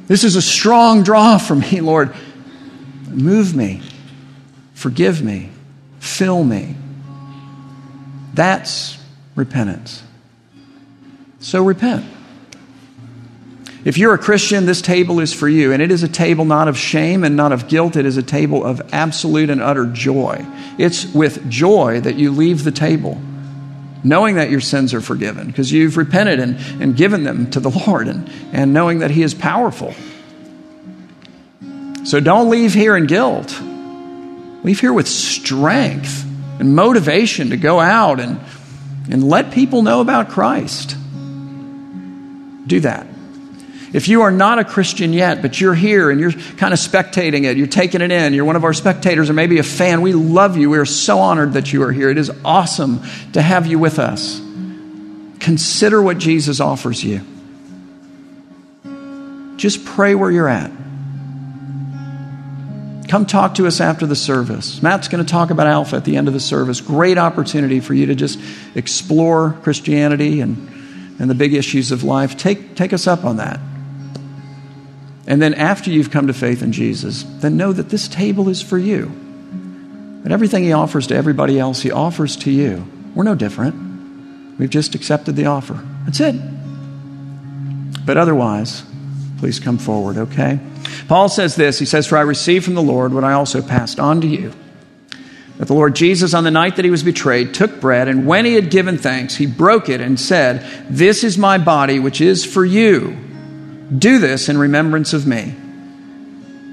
this 0.06 0.22
is 0.22 0.36
a 0.36 0.42
strong 0.42 1.02
draw 1.02 1.38
for 1.38 1.54
me, 1.54 1.80
Lord. 1.80 2.14
Move 3.08 3.56
me, 3.56 3.80
forgive 4.74 5.22
me, 5.22 5.48
fill 5.98 6.44
me. 6.44 6.76
That's 8.34 9.02
repentance. 9.34 10.02
So 11.40 11.64
repent. 11.64 12.04
If 13.86 13.96
you're 13.96 14.12
a 14.12 14.18
Christian, 14.18 14.66
this 14.66 14.82
table 14.82 15.20
is 15.20 15.32
for 15.32 15.48
you. 15.48 15.72
And 15.72 15.80
it 15.80 15.90
is 15.90 16.02
a 16.02 16.08
table 16.08 16.44
not 16.44 16.68
of 16.68 16.76
shame 16.76 17.24
and 17.24 17.34
not 17.34 17.50
of 17.50 17.66
guilt. 17.66 17.96
It 17.96 18.04
is 18.04 18.18
a 18.18 18.22
table 18.22 18.62
of 18.62 18.92
absolute 18.92 19.48
and 19.48 19.62
utter 19.62 19.86
joy. 19.86 20.44
It's 20.76 21.06
with 21.14 21.48
joy 21.48 22.02
that 22.02 22.16
you 22.16 22.30
leave 22.30 22.64
the 22.64 22.72
table, 22.72 23.18
knowing 24.04 24.36
that 24.36 24.50
your 24.50 24.60
sins 24.60 24.94
are 24.94 25.00
forgiven 25.00 25.46
because 25.46 25.72
you've 25.72 25.96
repented 25.96 26.38
and, 26.38 26.56
and 26.80 26.96
given 26.96 27.24
them 27.24 27.50
to 27.50 27.60
the 27.60 27.70
Lord 27.86 28.06
and, 28.06 28.30
and 28.52 28.72
knowing 28.72 29.00
that 29.00 29.10
He 29.10 29.22
is 29.22 29.34
powerful. 29.34 29.94
So 32.04 32.20
don't 32.20 32.50
leave 32.50 32.74
here 32.74 32.96
in 32.96 33.06
guilt. 33.06 33.58
Leave 34.62 34.78
here 34.78 34.92
with 34.92 35.08
strength 35.08 36.24
and 36.60 36.76
motivation 36.76 37.50
to 37.50 37.56
go 37.56 37.80
out 37.80 38.20
and, 38.20 38.38
and 39.10 39.26
let 39.26 39.52
people 39.52 39.82
know 39.82 40.00
about 40.00 40.28
Christ. 40.28 40.96
Do 42.66 42.80
that. 42.80 43.06
If 43.94 44.08
you 44.08 44.22
are 44.22 44.32
not 44.32 44.58
a 44.58 44.64
Christian 44.64 45.12
yet, 45.12 45.40
but 45.40 45.60
you're 45.60 45.72
here 45.72 46.10
and 46.10 46.18
you're 46.18 46.32
kind 46.32 46.74
of 46.74 46.80
spectating 46.80 47.44
it, 47.44 47.56
you're 47.56 47.68
taking 47.68 48.00
it 48.00 48.10
in, 48.10 48.34
you're 48.34 48.44
one 48.44 48.56
of 48.56 48.64
our 48.64 48.72
spectators 48.72 49.30
or 49.30 49.34
maybe 49.34 49.60
a 49.60 49.62
fan, 49.62 50.02
we 50.02 50.12
love 50.12 50.56
you. 50.56 50.68
We 50.68 50.78
are 50.78 50.84
so 50.84 51.20
honored 51.20 51.52
that 51.52 51.72
you 51.72 51.80
are 51.84 51.92
here. 51.92 52.10
It 52.10 52.18
is 52.18 52.28
awesome 52.44 53.02
to 53.34 53.40
have 53.40 53.68
you 53.68 53.78
with 53.78 54.00
us. 54.00 54.40
Consider 55.38 56.02
what 56.02 56.18
Jesus 56.18 56.58
offers 56.58 57.04
you. 57.04 57.20
Just 59.58 59.84
pray 59.84 60.16
where 60.16 60.30
you're 60.32 60.48
at. 60.48 60.72
Come 63.06 63.26
talk 63.26 63.54
to 63.54 63.68
us 63.68 63.80
after 63.80 64.06
the 64.06 64.16
service. 64.16 64.82
Matt's 64.82 65.06
going 65.06 65.24
to 65.24 65.30
talk 65.30 65.50
about 65.50 65.68
Alpha 65.68 65.94
at 65.94 66.04
the 66.04 66.16
end 66.16 66.26
of 66.26 66.34
the 66.34 66.40
service. 66.40 66.80
Great 66.80 67.16
opportunity 67.16 67.78
for 67.78 67.94
you 67.94 68.06
to 68.06 68.16
just 68.16 68.40
explore 68.74 69.52
Christianity 69.62 70.40
and, 70.40 70.68
and 71.20 71.30
the 71.30 71.34
big 71.36 71.54
issues 71.54 71.92
of 71.92 72.02
life. 72.02 72.36
Take, 72.36 72.74
take 72.74 72.92
us 72.92 73.06
up 73.06 73.24
on 73.24 73.36
that. 73.36 73.60
And 75.26 75.40
then 75.40 75.54
after 75.54 75.90
you've 75.90 76.10
come 76.10 76.26
to 76.26 76.34
faith 76.34 76.62
in 76.62 76.72
Jesus, 76.72 77.22
then 77.22 77.56
know 77.56 77.72
that 77.72 77.88
this 77.88 78.08
table 78.08 78.48
is 78.48 78.60
for 78.60 78.78
you. 78.78 79.10
That 80.22 80.32
everything 80.32 80.64
He 80.64 80.72
offers 80.72 81.06
to 81.08 81.14
everybody 81.14 81.58
else, 81.58 81.82
He 81.82 81.90
offers 81.90 82.36
to 82.38 82.50
you. 82.50 82.86
We're 83.14 83.24
no 83.24 83.34
different. 83.34 84.58
We've 84.58 84.70
just 84.70 84.94
accepted 84.94 85.36
the 85.36 85.46
offer. 85.46 85.82
That's 86.04 86.20
it. 86.20 86.36
But 88.04 88.16
otherwise, 88.16 88.84
please 89.38 89.58
come 89.58 89.78
forward, 89.78 90.18
okay? 90.18 90.60
Paul 91.08 91.28
says 91.28 91.56
this 91.56 91.78
He 91.78 91.86
says, 91.86 92.06
For 92.06 92.18
I 92.18 92.22
received 92.22 92.64
from 92.64 92.74
the 92.74 92.82
Lord 92.82 93.12
what 93.12 93.24
I 93.24 93.32
also 93.32 93.62
passed 93.62 93.98
on 93.98 94.20
to 94.20 94.26
you. 94.26 94.52
That 95.58 95.68
the 95.68 95.74
Lord 95.74 95.94
Jesus, 95.94 96.34
on 96.34 96.44
the 96.44 96.50
night 96.50 96.76
that 96.76 96.84
he 96.84 96.90
was 96.90 97.04
betrayed, 97.04 97.54
took 97.54 97.80
bread, 97.80 98.08
and 98.08 98.26
when 98.26 98.44
he 98.44 98.54
had 98.54 98.70
given 98.70 98.98
thanks, 98.98 99.36
he 99.36 99.46
broke 99.46 99.88
it 99.88 100.00
and 100.00 100.18
said, 100.18 100.66
This 100.90 101.22
is 101.22 101.38
my 101.38 101.58
body, 101.58 102.00
which 102.00 102.20
is 102.20 102.44
for 102.44 102.64
you. 102.64 103.16
Do 103.98 104.18
this 104.18 104.48
in 104.48 104.58
remembrance 104.58 105.12
of 105.12 105.26
me. 105.26 105.54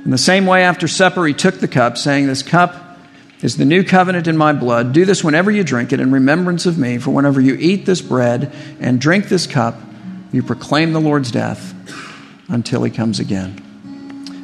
In 0.04 0.12
the 0.12 0.18
same 0.18 0.46
way, 0.46 0.64
after 0.64 0.88
supper, 0.88 1.26
he 1.26 1.34
took 1.34 1.60
the 1.60 1.68
cup, 1.68 1.98
saying, 1.98 2.28
This 2.28 2.42
cup 2.42 2.98
is 3.42 3.58
the 3.58 3.66
new 3.66 3.84
covenant 3.84 4.28
in 4.28 4.38
my 4.38 4.54
blood. 4.54 4.94
Do 4.94 5.06
this 5.06 5.24
whenever 5.24 5.52
you 5.52 5.64
drink 5.64 5.94
it 5.94 6.00
in 6.00 6.12
remembrance 6.12 6.66
of 6.66 6.78
me. 6.78 6.98
For 6.98 7.12
whenever 7.12 7.42
you 7.42 7.56
eat 7.56 7.86
this 7.86 8.02
bread 8.02 8.54
and 8.80 9.00
drink 9.00 9.30
this 9.30 9.46
cup, 9.46 9.76
you 10.32 10.42
proclaim 10.42 10.94
the 10.94 11.02
Lord's 11.02 11.32
death 11.32 11.74
until 12.50 12.84
he 12.84 12.92
comes 12.92 13.20
again. 13.20 13.62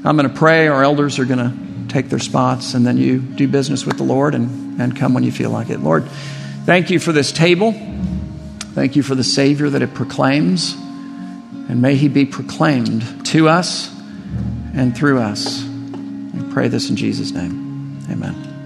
I'm 0.06 0.16
going 0.16 0.30
to 0.30 0.36
pray. 0.36 0.68
Our 0.68 0.84
elders 0.84 1.20
are 1.20 1.26
going 1.26 1.40
to 1.40 1.94
take 1.94 2.10
their 2.10 2.20
spots, 2.20 2.74
and 2.74 2.86
then 2.86 2.98
you 2.98 3.20
do 3.20 3.48
business 3.48 3.86
with 3.86 3.98
the 3.98 4.04
Lord 4.04 4.36
and, 4.36 4.80
and 4.80 4.96
come 4.96 5.14
when 5.14 5.24
you 5.24 5.32
feel 5.32 5.50
like 5.50 5.70
it. 5.70 5.80
Lord, 5.80 6.08
thank 6.66 6.90
you 6.90 7.00
for 7.00 7.12
this 7.12 7.32
table. 7.32 7.72
Thank 7.72 8.96
you 8.96 9.04
for 9.04 9.16
the 9.16 9.24
Savior 9.24 9.70
that 9.70 9.82
it 9.82 9.94
proclaims. 9.94 10.76
And 11.70 11.82
may 11.82 11.96
he 11.96 12.08
be 12.08 12.26
proclaimed 12.26 13.26
to 13.28 13.50
us 13.50 13.94
and 14.74 14.96
through 14.96 15.20
us. 15.20 15.64
We 15.64 16.54
pray 16.54 16.68
this 16.68 16.90
in 16.90 16.96
Jesus' 16.96 17.32
name. 17.32 18.00
Amen. 18.10 18.57